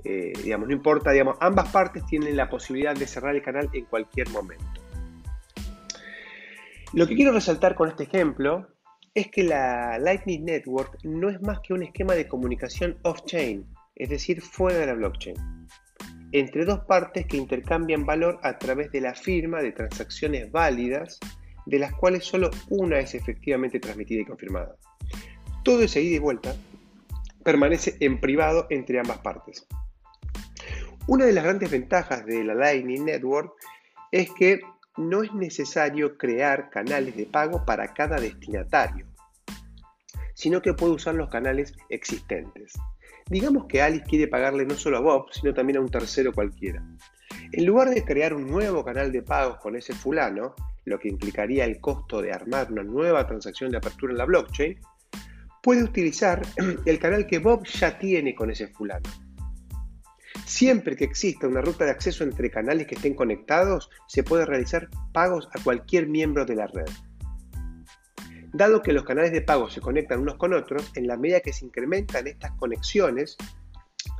Eh, 0.04 0.32
digamos, 0.42 0.68
no 0.68 0.74
importa, 0.74 1.10
digamos, 1.10 1.36
ambas 1.40 1.68
partes 1.70 2.06
tienen 2.06 2.36
la 2.36 2.48
posibilidad 2.48 2.94
de 2.94 3.06
cerrar 3.06 3.34
el 3.34 3.42
canal 3.42 3.68
en 3.72 3.84
cualquier 3.84 4.28
momento. 4.30 4.64
Lo 6.94 7.06
que 7.06 7.16
quiero 7.16 7.32
resaltar 7.32 7.74
con 7.74 7.88
este 7.88 8.04
ejemplo 8.04 8.66
es 9.18 9.28
que 9.32 9.42
la 9.42 9.98
Lightning 9.98 10.44
Network 10.44 10.98
no 11.02 11.28
es 11.28 11.40
más 11.42 11.58
que 11.60 11.74
un 11.74 11.82
esquema 11.82 12.14
de 12.14 12.28
comunicación 12.28 12.96
off-chain, 13.02 13.66
es 13.96 14.10
decir, 14.10 14.40
fuera 14.40 14.78
de 14.78 14.86
la 14.86 14.94
blockchain, 14.94 15.34
entre 16.30 16.64
dos 16.64 16.80
partes 16.86 17.26
que 17.26 17.36
intercambian 17.36 18.06
valor 18.06 18.38
a 18.44 18.58
través 18.58 18.92
de 18.92 19.00
la 19.00 19.14
firma 19.16 19.60
de 19.60 19.72
transacciones 19.72 20.52
válidas, 20.52 21.18
de 21.66 21.80
las 21.80 21.92
cuales 21.94 22.24
solo 22.24 22.50
una 22.70 23.00
es 23.00 23.16
efectivamente 23.16 23.80
transmitida 23.80 24.22
y 24.22 24.24
confirmada. 24.24 24.76
Todo 25.64 25.82
ese 25.82 26.00
ida 26.00 26.16
y 26.16 26.20
vuelta 26.20 26.54
permanece 27.42 27.96
en 27.98 28.20
privado 28.20 28.68
entre 28.70 29.00
ambas 29.00 29.18
partes. 29.18 29.66
Una 31.08 31.26
de 31.26 31.32
las 31.32 31.42
grandes 31.42 31.72
ventajas 31.72 32.24
de 32.24 32.44
la 32.44 32.54
Lightning 32.54 33.04
Network 33.04 33.52
es 34.12 34.30
que 34.38 34.60
no 34.98 35.22
es 35.22 35.32
necesario 35.32 36.18
crear 36.18 36.70
canales 36.70 37.16
de 37.16 37.26
pago 37.26 37.64
para 37.64 37.94
cada 37.94 38.20
destinatario, 38.20 39.06
sino 40.34 40.60
que 40.60 40.74
puede 40.74 40.94
usar 40.94 41.14
los 41.14 41.30
canales 41.30 41.74
existentes. 41.88 42.74
Digamos 43.26 43.66
que 43.66 43.80
Alice 43.80 44.04
quiere 44.04 44.26
pagarle 44.26 44.66
no 44.66 44.74
solo 44.74 44.98
a 44.98 45.00
Bob, 45.00 45.26
sino 45.32 45.54
también 45.54 45.78
a 45.78 45.80
un 45.80 45.90
tercero 45.90 46.32
cualquiera. 46.32 46.82
En 47.52 47.64
lugar 47.64 47.90
de 47.90 48.04
crear 48.04 48.34
un 48.34 48.46
nuevo 48.46 48.84
canal 48.84 49.12
de 49.12 49.22
pagos 49.22 49.58
con 49.58 49.76
ese 49.76 49.92
fulano, 49.92 50.54
lo 50.84 50.98
que 50.98 51.08
implicaría 51.08 51.64
el 51.64 51.80
costo 51.80 52.20
de 52.20 52.32
armar 52.32 52.72
una 52.72 52.82
nueva 52.82 53.26
transacción 53.26 53.70
de 53.70 53.78
apertura 53.78 54.12
en 54.12 54.18
la 54.18 54.24
blockchain, 54.24 54.78
puede 55.62 55.84
utilizar 55.84 56.42
el 56.86 56.98
canal 56.98 57.26
que 57.26 57.38
Bob 57.38 57.64
ya 57.66 57.98
tiene 57.98 58.34
con 58.34 58.50
ese 58.50 58.68
fulano. 58.68 59.08
Siempre 60.48 60.96
que 60.96 61.04
exista 61.04 61.46
una 61.46 61.60
ruta 61.60 61.84
de 61.84 61.90
acceso 61.90 62.24
entre 62.24 62.50
canales 62.50 62.86
que 62.86 62.94
estén 62.94 63.12
conectados, 63.12 63.90
se 64.06 64.22
puede 64.22 64.46
realizar 64.46 64.88
pagos 65.12 65.46
a 65.54 65.62
cualquier 65.62 66.08
miembro 66.08 66.46
de 66.46 66.56
la 66.56 66.66
red. 66.66 66.88
Dado 68.54 68.80
que 68.80 68.94
los 68.94 69.04
canales 69.04 69.30
de 69.30 69.42
pago 69.42 69.68
se 69.68 69.82
conectan 69.82 70.20
unos 70.20 70.36
con 70.36 70.54
otros, 70.54 70.90
en 70.94 71.06
la 71.06 71.18
medida 71.18 71.40
que 71.40 71.52
se 71.52 71.66
incrementan 71.66 72.26
estas 72.26 72.52
conexiones, 72.52 73.36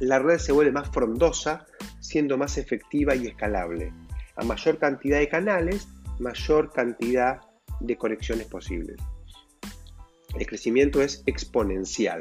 la 0.00 0.18
red 0.18 0.36
se 0.36 0.52
vuelve 0.52 0.70
más 0.70 0.90
frondosa, 0.90 1.64
siendo 1.98 2.36
más 2.36 2.58
efectiva 2.58 3.16
y 3.16 3.28
escalable. 3.28 3.94
A 4.36 4.44
mayor 4.44 4.78
cantidad 4.78 5.18
de 5.20 5.30
canales, 5.30 5.88
mayor 6.18 6.70
cantidad 6.74 7.40
de 7.80 7.96
conexiones 7.96 8.46
posibles. 8.48 9.00
El 10.38 10.46
crecimiento 10.46 11.00
es 11.00 11.22
exponencial 11.24 12.20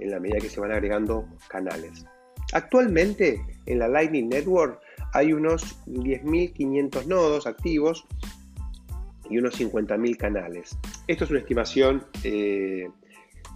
en 0.00 0.10
la 0.10 0.18
medida 0.18 0.40
que 0.40 0.50
se 0.50 0.58
van 0.58 0.72
agregando 0.72 1.28
canales. 1.48 2.04
Actualmente 2.54 3.44
en 3.66 3.80
la 3.80 3.88
Lightning 3.88 4.28
Network 4.28 4.80
hay 5.12 5.32
unos 5.32 5.76
10.500 5.86 7.06
nodos 7.06 7.48
activos 7.48 8.06
y 9.28 9.38
unos 9.38 9.60
50.000 9.60 10.16
canales. 10.16 10.78
Esto 11.08 11.24
es 11.24 11.30
una 11.30 11.40
estimación, 11.40 12.04
eh, 12.22 12.88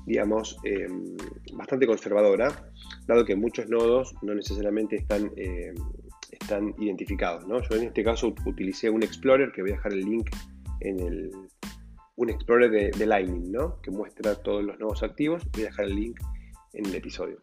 digamos, 0.05 0.59
em, 0.65 1.17
bastante 1.53 1.87
conservadora, 1.87 2.73
dado 3.07 3.25
que 3.25 3.37
muchos 3.37 3.69
nodos 3.69 4.17
no 4.23 4.35
necesariamente 4.35 4.97
están, 4.97 5.31
em, 5.37 5.77
están 6.33 6.75
identificados. 6.79 7.45
Yo 7.71 7.77
en 7.77 7.85
este 7.85 8.03
caso 8.03 8.35
utilicé 8.47 8.91
un 8.91 9.05
Explorer, 9.05 9.53
que 9.53 9.63
voy 9.63 9.71
a 9.71 9.75
dejar 9.75 9.93
el 9.93 10.05
link 10.05 10.29
en 10.81 10.99
el... 11.01 11.31
Un 12.17 12.31
Explorer 12.31 12.93
de, 12.97 13.07
Lightning, 13.07 13.53
¿no? 13.53 13.81
que 13.81 13.93
muestra 13.93 14.35
todos 14.35 14.65
los 14.65 14.77
nodos 14.81 15.05
activos. 15.05 15.47
Voy 15.53 15.63
a 15.63 15.67
dejar 15.67 15.85
el 15.85 15.95
link 15.95 16.19
en 16.73 16.87
el 16.87 16.95
episodio. 16.97 17.41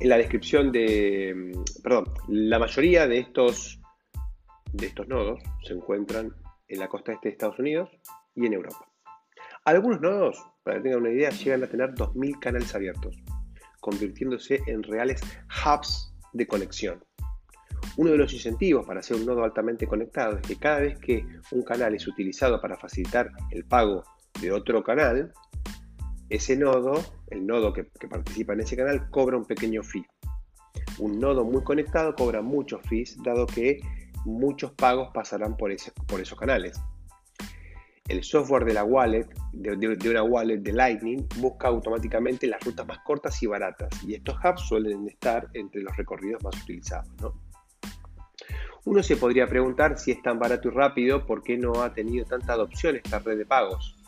En 0.00 0.08
la 0.08 0.16
descripción 0.16 0.72
de... 0.72 1.28
Em, 1.28 1.52
perdón, 1.82 2.06
la 2.28 2.58
mayoría 2.58 3.06
de 3.06 3.18
estos, 3.18 3.80
de 4.72 4.86
estos 4.86 5.06
nodos 5.08 5.42
se 5.62 5.74
encuentran 5.74 6.34
en 6.68 6.78
la 6.78 6.88
costa 6.88 7.12
este 7.12 7.28
de 7.28 7.32
Estados 7.32 7.58
Unidos 7.58 7.90
y 8.34 8.46
en 8.46 8.54
Europa. 8.54 8.88
Algunos 9.64 10.00
nodos, 10.00 10.42
para 10.62 10.78
que 10.78 10.84
tengan 10.84 11.00
una 11.00 11.10
idea, 11.10 11.28
llegan 11.30 11.64
a 11.64 11.66
tener 11.66 11.94
2.000 11.94 12.38
canales 12.38 12.74
abiertos, 12.74 13.14
convirtiéndose 13.80 14.60
en 14.66 14.82
reales 14.82 15.20
hubs 15.66 16.14
de 16.32 16.46
conexión. 16.46 17.04
Uno 17.98 18.12
de 18.12 18.16
los 18.16 18.32
incentivos 18.32 18.86
para 18.86 19.00
hacer 19.00 19.16
un 19.16 19.26
nodo 19.26 19.44
altamente 19.44 19.86
conectado 19.86 20.38
es 20.38 20.46
que 20.46 20.56
cada 20.56 20.80
vez 20.80 20.98
que 20.98 21.26
un 21.50 21.62
canal 21.62 21.94
es 21.94 22.06
utilizado 22.08 22.60
para 22.60 22.78
facilitar 22.78 23.30
el 23.50 23.64
pago 23.64 24.04
de 24.40 24.50
otro 24.50 24.82
canal, 24.82 25.32
ese 26.30 26.56
nodo, 26.56 26.92
el 27.28 27.44
nodo 27.44 27.72
que, 27.72 27.84
participa 27.84 28.52
en 28.52 28.60
ese 28.60 28.76
canal, 28.76 29.10
cobra 29.10 29.36
un 29.36 29.44
pequeño 29.44 29.82
fee. 29.82 30.06
Un 30.98 31.18
nodo 31.18 31.44
muy 31.44 31.62
conectado 31.64 32.14
cobra 32.14 32.40
muchos 32.40 32.80
fees, 32.88 33.16
dado 33.22 33.46
que 33.46 33.80
muchos 34.24 34.70
pagos 34.72 35.10
pasarán 35.12 35.56
por, 35.56 35.72
esos 35.72 36.38
canales. 36.38 36.80
El 38.08 38.22
software 38.22 38.64
de 38.64 38.74
la 38.74 38.84
wallet, 38.84 39.26
de, 39.52 40.10
una 40.10 40.22
wallet 40.22 40.58
de 40.58 40.72
Lightning, 40.72 41.26
busca 41.38 41.68
automáticamente 41.68 42.46
las 42.46 42.62
rutas 42.64 42.86
más 42.86 42.98
cortas 43.00 43.42
y 43.42 43.46
baratas, 43.46 43.88
y 44.06 44.14
estos 44.14 44.36
hubs 44.36 44.62
suelen 44.62 45.08
estar 45.08 45.48
entre 45.54 45.82
los 45.82 45.96
recorridos 45.96 46.42
más 46.44 46.60
utilizados. 46.62 47.34
Uno 48.84 49.02
se 49.02 49.16
podría 49.16 49.46
preguntar 49.46 49.98
si 49.98 50.12
es 50.12 50.22
tan 50.22 50.38
barato 50.38 50.68
y 50.68 50.70
rápido, 50.70 51.26
¿por 51.26 51.42
qué 51.42 51.58
no 51.58 51.82
ha 51.82 51.92
tenido 51.92 52.24
tanta 52.24 52.52
adopción 52.52 52.96
esta 52.96 53.18
red 53.18 53.36
de 53.36 53.46
pagos? 53.46 53.99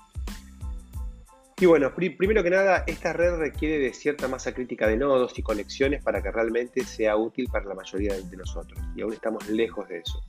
Y 1.62 1.66
bueno, 1.66 1.94
primero 1.94 2.42
que 2.42 2.50
nada, 2.50 2.82
esta 2.88 3.12
red 3.12 3.36
requiere 3.36 3.78
de 3.78 3.94
cierta 3.94 4.26
masa 4.26 4.52
crítica 4.52 4.88
de 4.88 4.96
nodos 4.96 5.38
y 5.38 5.44
conexiones 5.44 6.02
para 6.02 6.20
que 6.20 6.32
realmente 6.32 6.82
sea 6.82 7.14
útil 7.16 7.46
para 7.52 7.66
la 7.66 7.76
mayoría 7.76 8.14
de 8.14 8.36
nosotros. 8.36 8.80
Y 8.96 9.02
aún 9.02 9.12
estamos 9.12 9.48
lejos 9.48 9.88
de 9.88 9.98
eso. 9.98 10.20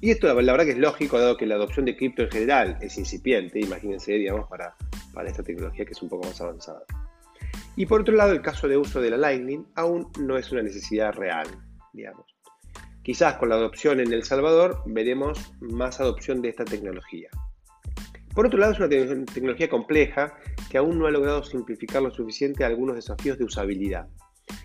Y 0.00 0.12
esto 0.12 0.28
la, 0.28 0.34
verdad 0.34 0.64
que 0.64 0.70
es 0.70 0.78
lógico, 0.78 1.18
dado 1.18 1.36
que 1.36 1.46
la 1.46 1.56
adopción 1.56 1.84
de 1.84 1.96
cripto 1.96 2.22
en 2.22 2.30
general 2.30 2.78
es 2.80 2.96
incipiente, 2.96 3.58
imagínense, 3.58 4.12
digamos, 4.12 4.48
para, 4.48 4.76
para 5.12 5.28
esta 5.28 5.42
tecnología 5.42 5.84
que 5.84 5.94
es 5.94 6.02
un 6.02 6.08
poco 6.08 6.28
más 6.28 6.40
avanzada. 6.40 6.84
Y 7.74 7.86
por 7.86 8.02
otro 8.02 8.14
lado, 8.14 8.30
el 8.30 8.40
caso 8.40 8.68
de 8.68 8.76
uso 8.76 9.00
de 9.00 9.10
la 9.10 9.16
Lightning 9.16 9.66
aún 9.74 10.12
no 10.20 10.38
es 10.38 10.52
una 10.52 10.62
necesidad 10.62 11.12
real, 11.12 11.48
digamos. 11.92 12.26
Quizás 13.02 13.34
con 13.34 13.48
la 13.48 13.56
adopción 13.56 13.98
en 13.98 14.12
El 14.12 14.22
Salvador 14.22 14.80
veremos 14.86 15.40
más 15.58 16.00
adopción 16.00 16.40
de 16.40 16.50
esta 16.50 16.64
tecnología. 16.64 17.30
Por 18.34 18.46
otro 18.46 18.58
lado, 18.58 18.72
es 18.72 18.78
una 18.78 19.24
tecnología 19.26 19.68
compleja 19.68 20.34
que 20.70 20.78
aún 20.78 20.98
no 20.98 21.06
ha 21.06 21.10
logrado 21.10 21.42
simplificar 21.42 22.02
lo 22.02 22.10
suficiente 22.10 22.64
algunos 22.64 22.96
desafíos 22.96 23.38
de 23.38 23.44
usabilidad. 23.44 24.08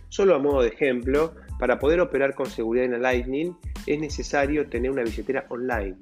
Solo 0.10 0.36
a 0.36 0.39
modo 0.39 0.62
de 0.62 0.69
ejemplo, 0.69 1.36
para 1.60 1.80
poder 1.80 1.99
operar 1.99 2.34
con 2.34 2.45
seguridad 2.45 2.86
en 2.86 2.93
la 2.93 2.99
Lightning 2.99 3.56
es 3.86 3.99
necesario 3.99 4.69
tener 4.69 4.91
una 4.91 5.03
billetera 5.03 5.45
online. 5.49 5.97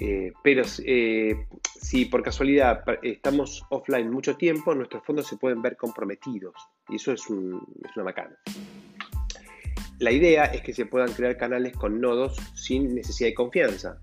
Eh, 0.00 0.32
pero 0.42 0.62
eh, 0.84 1.46
si 1.80 2.06
por 2.06 2.22
casualidad 2.22 2.82
estamos 3.02 3.62
offline 3.70 4.10
mucho 4.10 4.36
tiempo, 4.36 4.74
nuestros 4.74 5.04
fondos 5.04 5.26
se 5.26 5.36
pueden 5.36 5.60
ver 5.60 5.76
comprometidos. 5.76 6.54
Y 6.88 6.96
eso 6.96 7.12
es, 7.12 7.20
es 7.20 7.28
una 7.28 8.04
macana. 8.04 8.36
La 9.98 10.10
idea 10.10 10.46
es 10.46 10.62
que 10.62 10.72
se 10.72 10.86
puedan 10.86 11.12
crear 11.12 11.36
canales 11.36 11.76
con 11.76 12.00
nodos 12.00 12.36
sin 12.54 12.94
necesidad 12.94 13.28
de 13.28 13.34
confianza. 13.34 14.00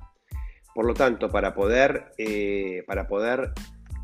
Por 0.74 0.86
lo 0.86 0.94
tanto, 0.94 1.30
para 1.30 1.54
poder, 1.54 2.12
eh, 2.18 2.84
para 2.88 3.08
poder 3.08 3.54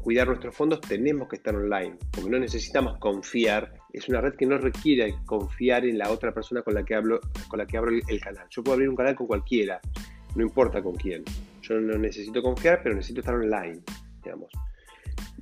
cuidar 0.08 0.28
nuestros 0.28 0.56
fondos 0.56 0.80
tenemos 0.82 1.28
que 1.28 1.36
estar 1.36 1.54
online, 1.54 1.98
porque 2.12 2.30
no 2.30 2.40
necesitamos 2.40 2.98
confiar. 2.98 3.74
Es 3.92 4.08
una 4.08 4.22
red 4.22 4.36
que 4.36 4.46
no 4.46 4.58
requiere 4.58 5.16
confiar 5.26 5.86
en 5.86 5.98
la 5.98 6.10
otra 6.12 6.34
persona 6.34 6.62
con 6.62 6.76
la 6.76 6.84
que 6.84 6.96
hablo, 6.96 7.20
con 7.50 7.60
la 7.60 7.66
que 7.66 7.78
abro 7.78 7.92
el, 7.92 8.22
canal. 8.22 8.48
Yo 8.50 8.64
puedo 8.64 8.76
abrir 8.76 8.90
un 8.90 8.96
canal 8.96 9.16
con 9.16 9.28
cualquiera, 9.28 9.82
no 10.36 10.44
importa 10.44 10.82
con 10.82 10.96
quién. 10.96 11.26
Yo 11.62 11.80
no 11.82 11.98
necesito 11.98 12.42
confiar, 12.42 12.82
pero 12.82 12.96
necesito 12.96 13.20
estar 13.20 13.36
online, 13.36 13.82
digamos. 14.24 14.50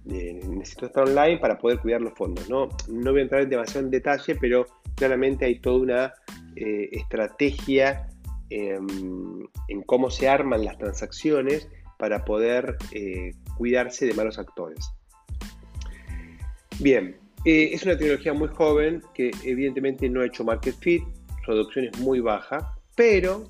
Eh, 0.10 0.40
necesito 0.48 0.88
estar 0.88 1.04
online 1.04 1.38
para 1.38 1.58
poder 1.58 1.78
cuidar 1.80 2.02
los 2.02 2.14
fondos. 2.14 2.50
¿no? 2.50 2.70
no 2.90 3.12
voy 3.12 3.20
a 3.20 3.24
entrar 3.24 3.42
en 3.42 3.50
demasiado 3.50 3.88
detalle, 3.88 4.36
pero 4.36 4.66
claramente 4.96 5.46
hay 5.46 5.60
toda 5.60 5.78
una 5.78 6.14
eh, 6.56 6.90
estrategia 6.92 8.08
Em, 8.50 9.48
en, 9.70 9.82
cómo 9.84 10.12
se 10.12 10.30
arman 10.30 10.66
las 10.66 10.78
transacciones 10.78 11.68
para 11.98 12.26
poder 12.26 12.78
eh, 12.92 13.32
cuidarse 13.58 14.06
de 14.06 14.14
malos 14.14 14.38
actores. 14.38 14.92
Bien, 16.80 17.18
eh, 17.46 17.70
es 17.74 17.84
una 17.84 17.98
tecnología 17.98 18.34
muy 18.34 18.50
joven 18.50 19.02
que 19.14 19.32
evidentemente 19.44 20.08
no 20.10 20.22
ha 20.22 20.28
hecho 20.28 20.44
market 20.44 20.76
fit, 20.80 21.04
su 21.44 21.52
adopción 21.52 21.86
es 21.86 22.00
muy 22.00 22.20
baja, 22.20 22.78
pero 22.96 23.50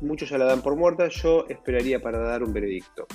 muchos 0.00 0.30
ya 0.30 0.38
la 0.38 0.46
dan 0.46 0.62
por 0.62 0.76
muerta, 0.76 1.08
yo 1.08 1.46
esperaría 1.48 2.00
para 2.00 2.18
dar 2.18 2.42
un 2.42 2.52
veredicto. 2.52 3.06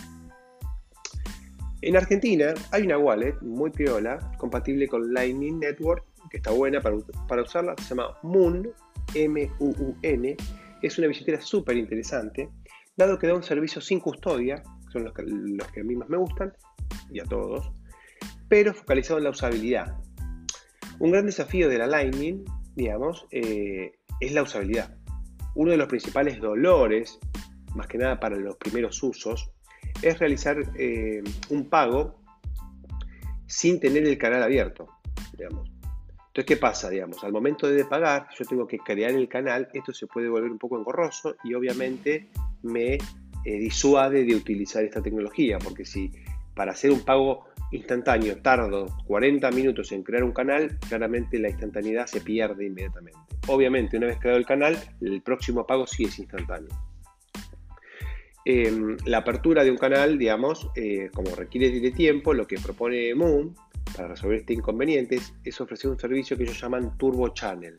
En 1.81 1.95
Argentina 1.95 2.53
hay 2.71 2.83
una 2.83 2.97
wallet 2.97 3.35
muy 3.41 3.71
piola, 3.71 4.31
compatible 4.37 4.87
con 4.87 5.11
Lightning 5.13 5.59
Network, 5.59 6.03
que 6.29 6.37
está 6.37 6.51
buena 6.51 6.81
para, 6.81 6.97
para 7.27 7.43
usarla, 7.43 7.75
se 7.77 7.95
llama 7.95 8.17
Moon, 8.23 8.71
M-U-U-N, 9.13 10.37
es 10.85 10.97
una 10.97 11.07
billetera 11.07 11.41
súper 11.41 11.77
interesante, 11.77 12.49
dado 12.95 13.17
que 13.17 13.27
da 13.27 13.33
un 13.33 13.43
servicio 13.43 13.81
sin 13.81 13.99
custodia, 13.99 14.61
son 14.91 15.05
los 15.05 15.13
que, 15.13 15.23
los 15.23 15.71
que 15.71 15.81
a 15.81 15.83
mí 15.83 15.95
más 15.95 16.09
me 16.09 16.17
gustan, 16.17 16.53
y 17.11 17.19
a 17.19 17.23
todos, 17.23 17.71
pero 18.47 18.73
focalizado 18.73 19.17
en 19.17 19.25
la 19.25 19.31
usabilidad. 19.31 19.97
Un 20.99 21.11
gran 21.11 21.25
desafío 21.25 21.69
de 21.69 21.77
la 21.77 21.87
Lightning, 21.87 22.45
digamos, 22.75 23.25
eh, 23.31 23.93
es 24.19 24.31
la 24.31 24.43
usabilidad. 24.43 24.95
Uno 25.55 25.71
de 25.71 25.77
los 25.77 25.87
principales 25.87 26.39
dolores, 26.39 27.19
más 27.75 27.87
que 27.87 27.97
nada 27.97 28.19
para 28.19 28.37
los 28.37 28.55
primeros 28.57 29.01
usos, 29.01 29.51
es 30.01 30.19
realizar 30.19 30.57
eh, 30.77 31.23
un 31.49 31.69
pago 31.69 32.21
sin 33.47 33.79
tener 33.79 34.05
el 34.07 34.17
canal 34.17 34.43
abierto, 34.43 34.87
digamos. 35.37 35.74
Entonces, 36.35 36.53
¿qué 36.53 36.59
pasa? 36.59 36.89
Digamos, 36.89 37.23
al 37.23 37.31
momento 37.31 37.65
de 37.65 37.85
pagar, 37.85 38.27
yo 38.37 38.43
tengo 38.43 38.67
que 38.67 38.77
crear 38.77 39.11
el 39.11 39.29
canal, 39.29 39.69
esto 39.71 39.93
se 39.93 40.05
puede 40.05 40.27
volver 40.27 40.51
un 40.51 40.57
poco 40.57 40.77
engorroso 40.77 41.37
y 41.45 41.53
obviamente 41.53 42.27
me 42.61 42.95
eh, 42.95 42.99
disuade 43.45 44.25
de 44.25 44.35
utilizar 44.35 44.83
esta 44.83 45.01
tecnología, 45.01 45.59
porque 45.59 45.85
si 45.85 46.11
para 46.53 46.73
hacer 46.73 46.91
un 46.91 47.05
pago 47.05 47.45
instantáneo 47.71 48.41
tardo 48.41 48.87
40 49.07 49.49
minutos 49.51 49.93
en 49.93 50.03
crear 50.03 50.25
un 50.25 50.33
canal, 50.33 50.77
claramente 50.89 51.39
la 51.39 51.47
instantaneidad 51.47 52.05
se 52.05 52.19
pierde 52.19 52.65
inmediatamente. 52.65 53.17
Obviamente, 53.47 53.95
una 53.95 54.07
vez 54.07 54.17
creado 54.19 54.37
el 54.37 54.45
canal, 54.45 54.77
el 54.99 55.21
próximo 55.21 55.65
pago 55.65 55.87
sí 55.87 56.03
es 56.03 56.19
instantáneo. 56.19 56.75
Em, 58.43 58.97
la 59.05 59.19
apertura 59.19 59.63
de 59.63 59.71
un 59.71 59.77
canal, 59.77 60.17
digamos, 60.17 60.69
eh, 60.75 61.09
como 61.13 61.33
requiere 61.33 61.79
de 61.79 61.91
tiempo, 61.91 62.33
lo 62.33 62.45
que 62.45 62.59
propone 62.59 63.15
Moon 63.15 63.55
para 63.95 64.09
resolver 64.09 64.39
este 64.39 64.53
inconveniente 64.53 65.19
es 65.43 65.61
ofrecer 65.61 65.89
un 65.89 65.99
servicio 65.99 66.37
que 66.37 66.43
ellos 66.43 66.59
llaman 66.59 66.97
Turbo 66.97 67.29
Channel, 67.29 67.73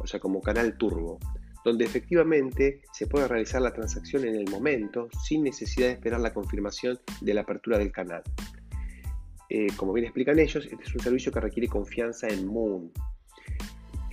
o 0.00 0.06
sea, 0.06 0.20
como 0.20 0.40
canal 0.40 0.76
turbo, 0.76 1.18
donde 1.64 1.84
efectivamente 1.84 2.82
se 2.92 3.06
puede 3.06 3.28
realizar 3.28 3.62
la 3.62 3.72
transacción 3.72 4.24
en 4.24 4.34
el 4.34 4.50
momento 4.50 5.08
sin 5.24 5.42
necesidad 5.42 5.88
de 5.88 5.92
esperar 5.94 6.20
la 6.20 6.32
confirmación 6.32 6.98
de 7.20 7.34
la 7.34 7.42
apertura 7.42 7.78
del 7.78 7.92
canal. 7.92 8.22
Eh, 9.48 9.68
como 9.76 9.92
bien 9.92 10.06
explican 10.06 10.38
ellos, 10.38 10.64
este 10.64 10.82
es 10.82 10.94
un 10.94 11.00
servicio 11.00 11.30
que 11.30 11.40
requiere 11.40 11.68
confianza 11.68 12.28
en 12.28 12.46
Moon, 12.46 12.90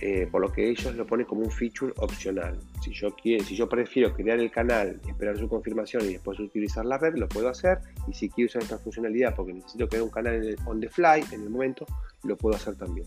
eh, 0.02 0.26
por 0.30 0.40
lo 0.40 0.50
que 0.50 0.70
ellos 0.70 0.94
lo 0.94 1.06
ponen 1.06 1.26
como 1.26 1.42
un 1.42 1.50
feature 1.50 1.92
opcional. 1.98 2.58
Si 2.82 2.90
yo, 2.92 3.14
quiero, 3.14 3.44
si 3.44 3.54
yo 3.54 3.68
prefiero 3.68 4.14
crear 4.14 4.40
el 4.40 4.50
canal, 4.50 4.98
esperar 5.06 5.36
su 5.36 5.46
confirmación 5.46 6.06
y 6.06 6.14
después 6.14 6.38
utilizar 6.40 6.86
la 6.86 6.96
red, 6.96 7.16
lo 7.16 7.28
puedo 7.28 7.50
hacer. 7.50 7.80
Y 8.08 8.14
si 8.14 8.30
quiero 8.30 8.48
usar 8.48 8.62
esta 8.62 8.78
funcionalidad 8.78 9.34
porque 9.34 9.52
necesito 9.52 9.88
crear 9.88 10.02
un 10.02 10.10
canal 10.10 10.56
on 10.64 10.80
the 10.80 10.88
fly, 10.88 11.22
en 11.32 11.42
el 11.42 11.50
momento, 11.50 11.84
lo 12.24 12.34
puedo 12.36 12.56
hacer 12.56 12.76
también. 12.76 13.06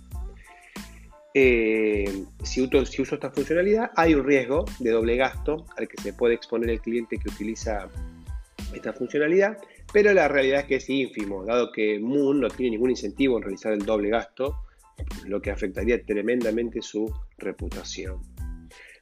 Eh, 1.33 2.25
si 2.43 2.61
uso 2.61 3.15
esta 3.15 3.31
funcionalidad, 3.31 3.89
hay 3.95 4.13
un 4.13 4.23
riesgo 4.23 4.65
de 4.77 4.91
doble 4.91 5.17
gasto 5.17 5.65
al 5.75 5.87
que 5.87 5.99
se 5.99 6.13
puede 6.13 6.35
exponer 6.35 6.69
el 6.69 6.79
cliente 6.79 7.17
que 7.17 7.27
utiliza 7.27 7.89
esta 8.71 8.93
funcionalidad, 8.93 9.57
pero 9.91 10.13
la 10.13 10.27
realidad 10.27 10.59
es 10.59 10.65
que 10.67 10.75
es 10.75 10.89
ínfimo, 10.89 11.43
dado 11.43 11.71
que 11.71 11.99
Moon 11.99 12.39
no 12.39 12.49
tiene 12.49 12.71
ningún 12.71 12.91
incentivo 12.91 13.37
en 13.37 13.43
realizar 13.43 13.73
el 13.73 13.83
doble 13.83 14.09
gasto 14.09 14.57
lo 15.25 15.41
que 15.41 15.51
afectaría 15.51 16.03
tremendamente 16.03 16.81
su 16.81 17.11
reputación. 17.37 18.21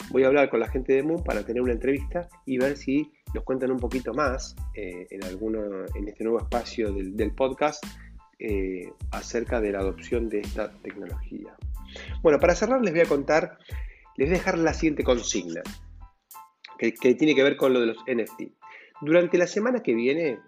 Voy 0.09 0.23
a 0.23 0.27
hablar 0.27 0.49
con 0.49 0.59
la 0.59 0.69
gente 0.69 0.93
de 0.93 1.03
Moon 1.03 1.23
para 1.23 1.45
tener 1.45 1.61
una 1.61 1.73
entrevista 1.73 2.27
y 2.45 2.57
ver 2.57 2.75
si 2.75 3.11
nos 3.33 3.43
cuentan 3.43 3.71
un 3.71 3.79
poquito 3.79 4.13
más 4.13 4.55
eh, 4.75 5.07
en, 5.09 5.21
en 5.23 6.07
este 6.07 6.23
nuevo 6.23 6.39
espacio 6.39 6.91
del, 6.91 7.31
podcast 7.33 7.83
eh, 8.39 8.91
acerca 9.11 9.61
de 9.61 9.71
la 9.71 9.79
adopción 9.79 10.27
de 10.27 10.41
esta 10.41 10.71
tecnología. 10.81 11.55
Bueno, 12.21 12.39
para 12.39 12.55
cerrar 12.55 12.81
les 12.81 12.93
voy 12.93 13.01
a 13.01 13.05
contar, 13.05 13.57
les 14.17 14.27
voy 14.27 14.35
a 14.35 14.39
dejar 14.39 14.57
la 14.57 14.73
siguiente 14.73 15.03
consigna, 15.03 15.61
que, 16.77 16.93
que 16.93 17.15
tiene 17.15 17.35
que 17.35 17.43
ver 17.43 17.55
con 17.55 17.73
lo 17.73 17.79
de 17.79 17.87
los 17.87 17.97
NFT. 17.99 18.53
Durante 19.01 19.37
la 19.37 19.47
semana 19.47 19.81
que 19.81 19.93
viene 19.93 20.39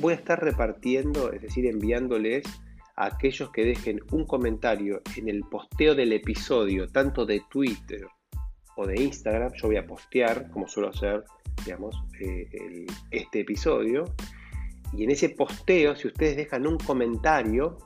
voy 0.00 0.12
a 0.12 0.16
estar 0.16 0.42
repartiendo, 0.42 1.32
es 1.32 1.42
decir, 1.42 1.66
enviándoles 1.66 2.44
aquellos 2.98 3.50
que 3.50 3.64
dejen 3.64 4.00
un 4.10 4.26
comentario 4.26 5.00
en 5.16 5.28
el 5.28 5.42
posteo 5.42 5.94
del 5.94 6.12
episodio, 6.12 6.88
tanto 6.88 7.24
de 7.24 7.42
Twitter 7.48 8.06
o 8.76 8.86
de 8.86 9.00
Instagram, 9.00 9.52
yo 9.54 9.68
voy 9.68 9.76
a 9.76 9.86
postear, 9.86 10.50
como 10.50 10.66
suelo 10.66 10.90
hacer, 10.90 11.24
digamos, 11.64 11.94
eh, 12.20 12.86
este 13.10 13.40
episodio. 13.40 14.04
Y 14.92 15.04
en 15.04 15.10
ese 15.10 15.28
posteo, 15.28 15.94
si 15.94 16.08
ustedes 16.08 16.36
dejan 16.36 16.66
un 16.66 16.78
comentario, 16.78 17.78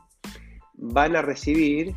van 0.75 1.15
a 1.15 1.23
recibir, 1.23 1.95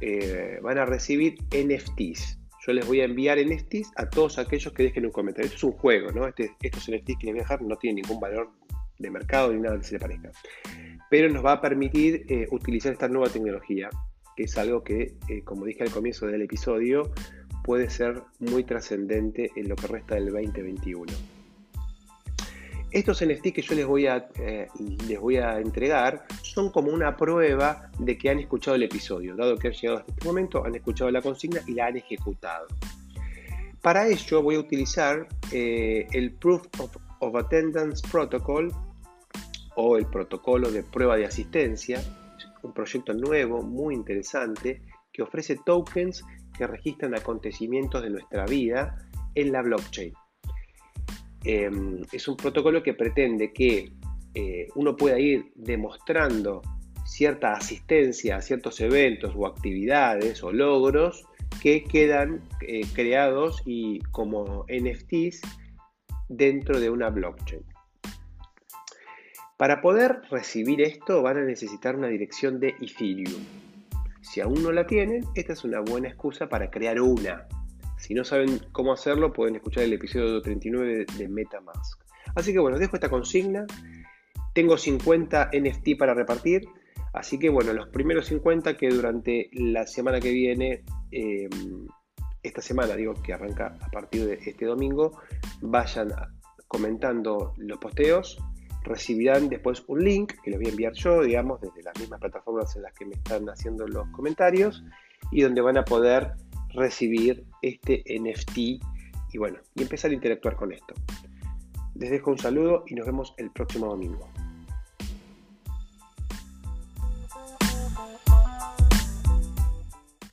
eh, 0.00 0.58
van 0.62 0.78
a 0.78 0.86
recibir 0.86 1.36
NFTs. 1.52 2.38
Yo 2.66 2.72
les 2.72 2.86
voy 2.86 3.00
a 3.00 3.04
enviar 3.04 3.38
NFTs 3.38 3.92
a 3.96 4.08
todos 4.08 4.38
aquellos 4.38 4.72
que 4.72 4.84
dejen 4.84 5.04
un 5.04 5.12
comentario. 5.12 5.46
Esto 5.46 5.56
es 5.56 5.64
un 5.64 5.72
juego, 5.72 6.12
¿no? 6.12 6.26
Este, 6.26 6.50
estos 6.62 6.88
NFTs 6.88 7.18
que 7.18 7.26
les 7.26 7.34
voy 7.34 7.40
a 7.40 7.42
dejar 7.42 7.62
no 7.62 7.76
tienen 7.76 8.02
ningún 8.02 8.20
valor 8.20 8.50
de 8.98 9.10
mercado 9.10 9.52
ni 9.52 9.60
nada 9.60 9.78
que 9.78 9.84
se 9.84 9.92
le 9.94 10.00
parezca 10.00 10.32
pero 11.08 11.30
nos 11.32 11.44
va 11.44 11.52
a 11.52 11.60
permitir 11.60 12.26
eh, 12.28 12.46
utilizar 12.50 12.92
esta 12.92 13.08
nueva 13.08 13.28
tecnología, 13.28 13.88
que 14.36 14.44
es 14.44 14.58
algo 14.58 14.82
que, 14.82 15.14
eh, 15.28 15.42
como 15.44 15.64
dije 15.64 15.82
al 15.82 15.90
comienzo 15.90 16.26
del 16.26 16.42
episodio, 16.42 17.10
puede 17.64 17.90
ser 17.90 18.22
muy 18.38 18.64
trascendente 18.64 19.50
en 19.56 19.68
lo 19.68 19.76
que 19.76 19.86
resta 19.86 20.14
del 20.14 20.26
2021. 20.26 21.12
Estos 22.90 23.22
NFT 23.22 23.52
que 23.52 23.60
yo 23.60 23.74
les 23.74 23.86
voy, 23.86 24.06
a, 24.06 24.28
eh, 24.38 24.66
les 25.06 25.20
voy 25.20 25.36
a 25.36 25.58
entregar 25.60 26.24
son 26.42 26.70
como 26.70 26.90
una 26.90 27.18
prueba 27.18 27.90
de 27.98 28.16
que 28.16 28.30
han 28.30 28.38
escuchado 28.38 28.76
el 28.76 28.82
episodio, 28.82 29.36
dado 29.36 29.58
que 29.58 29.68
han 29.68 29.74
llegado 29.74 29.98
hasta 29.98 30.12
este 30.12 30.24
momento, 30.24 30.64
han 30.64 30.74
escuchado 30.74 31.10
la 31.10 31.20
consigna 31.20 31.60
y 31.66 31.74
la 31.74 31.86
han 31.86 31.98
ejecutado. 31.98 32.66
Para 33.82 34.08
ello 34.08 34.42
voy 34.42 34.56
a 34.56 34.60
utilizar 34.60 35.28
el 35.52 36.32
Proof 36.32 36.66
of 37.20 37.36
Attendance 37.36 38.06
Protocol 38.10 38.72
o 39.80 39.96
el 39.96 40.06
protocolo 40.06 40.72
de 40.72 40.82
prueba 40.82 41.16
de 41.16 41.24
asistencia, 41.24 42.02
un 42.64 42.72
proyecto 42.72 43.14
nuevo, 43.14 43.62
muy 43.62 43.94
interesante, 43.94 44.82
que 45.12 45.22
ofrece 45.22 45.56
tokens 45.64 46.24
que 46.56 46.66
registran 46.66 47.14
acontecimientos 47.14 48.02
de 48.02 48.10
nuestra 48.10 48.44
vida 48.44 49.08
en 49.36 49.52
la 49.52 49.62
blockchain. 49.62 50.12
Em, 51.44 52.02
es 52.10 52.26
un 52.26 52.36
protocolo 52.36 52.82
que 52.82 52.94
pretende 52.94 53.52
que 53.52 53.92
eh, 54.34 54.66
uno 54.74 54.96
pueda 54.96 55.16
ir 55.20 55.52
demostrando 55.54 56.60
cierta 57.06 57.52
asistencia 57.52 58.36
a 58.36 58.42
ciertos 58.42 58.80
eventos 58.80 59.32
o 59.36 59.46
actividades 59.46 60.42
o 60.42 60.50
logros 60.50 61.24
que 61.62 61.84
quedan 61.84 62.42
eh, 62.66 62.82
creados 62.94 63.62
y 63.64 64.00
como 64.10 64.66
NFTs 64.68 65.40
dentro 66.28 66.80
de 66.80 66.90
una 66.90 67.10
blockchain. 67.10 67.62
Para 69.58 69.80
poder 69.80 70.20
recibir 70.30 70.80
esto 70.80 71.20
van 71.20 71.36
a 71.36 71.44
necesitar 71.44 71.96
una 71.96 72.06
dirección 72.06 72.60
de 72.60 72.76
Ethereum. 72.80 73.42
Si 74.20 74.40
aún 74.40 74.62
no 74.62 74.70
la 74.70 74.86
tienen, 74.86 75.24
esta 75.34 75.52
es 75.52 75.64
una 75.64 75.80
buena 75.80 76.06
excusa 76.06 76.48
para 76.48 76.70
crear 76.70 77.00
una. 77.00 77.48
Si 77.96 78.14
no 78.14 78.22
saben 78.22 78.60
cómo 78.70 78.92
hacerlo, 78.92 79.32
pueden 79.32 79.56
escuchar 79.56 79.82
el 79.82 79.94
episodio 79.94 80.40
39 80.42 81.06
de 81.18 81.28
Metamask. 81.28 82.00
Así 82.36 82.52
que 82.52 82.60
bueno, 82.60 82.78
dejo 82.78 82.94
esta 82.94 83.08
consigna. 83.08 83.66
Tengo 84.54 84.78
50 84.78 85.50
NFT 85.52 85.98
para 85.98 86.14
repartir. 86.14 86.62
Así 87.12 87.36
que 87.36 87.48
bueno, 87.48 87.72
los 87.72 87.88
primeros 87.88 88.26
50 88.26 88.76
que 88.76 88.90
durante 88.90 89.50
la 89.54 89.88
semana 89.88 90.20
que 90.20 90.30
viene, 90.30 90.84
em, 91.10 91.88
esta 92.44 92.62
semana 92.62 92.94
digo 92.94 93.14
que 93.14 93.32
arranca 93.32 93.76
a 93.80 93.90
partir 93.90 94.24
de 94.24 94.34
este 94.34 94.66
domingo, 94.66 95.20
vayan 95.62 96.12
comentando 96.68 97.54
los 97.56 97.78
posteos 97.78 98.38
recibirán 98.82 99.48
después 99.48 99.82
un 99.86 100.04
link 100.04 100.32
que 100.42 100.50
les 100.50 100.58
voy 100.58 100.68
a 100.68 100.70
enviar 100.70 100.92
yo, 100.94 101.22
digamos, 101.22 101.60
desde 101.60 101.82
las 101.82 101.98
mismas 101.98 102.20
plataformas 102.20 102.74
en 102.76 102.82
las 102.82 102.92
que 102.94 103.06
me 103.06 103.14
están 103.14 103.48
haciendo 103.48 103.86
los 103.86 104.08
comentarios 104.10 104.84
y 105.30 105.42
donde 105.42 105.60
van 105.60 105.78
a 105.78 105.84
poder 105.84 106.32
recibir 106.70 107.44
este 107.62 108.04
NFT 108.08 108.58
y 108.58 109.38
bueno, 109.38 109.58
y 109.74 109.82
empezar 109.82 110.10
a 110.10 110.14
interactuar 110.14 110.56
con 110.56 110.72
esto. 110.72 110.94
Les 111.94 112.10
dejo 112.10 112.30
un 112.30 112.38
saludo 112.38 112.84
y 112.86 112.94
nos 112.94 113.06
vemos 113.06 113.34
el 113.36 113.50
próximo 113.50 113.86
domingo. 113.86 114.28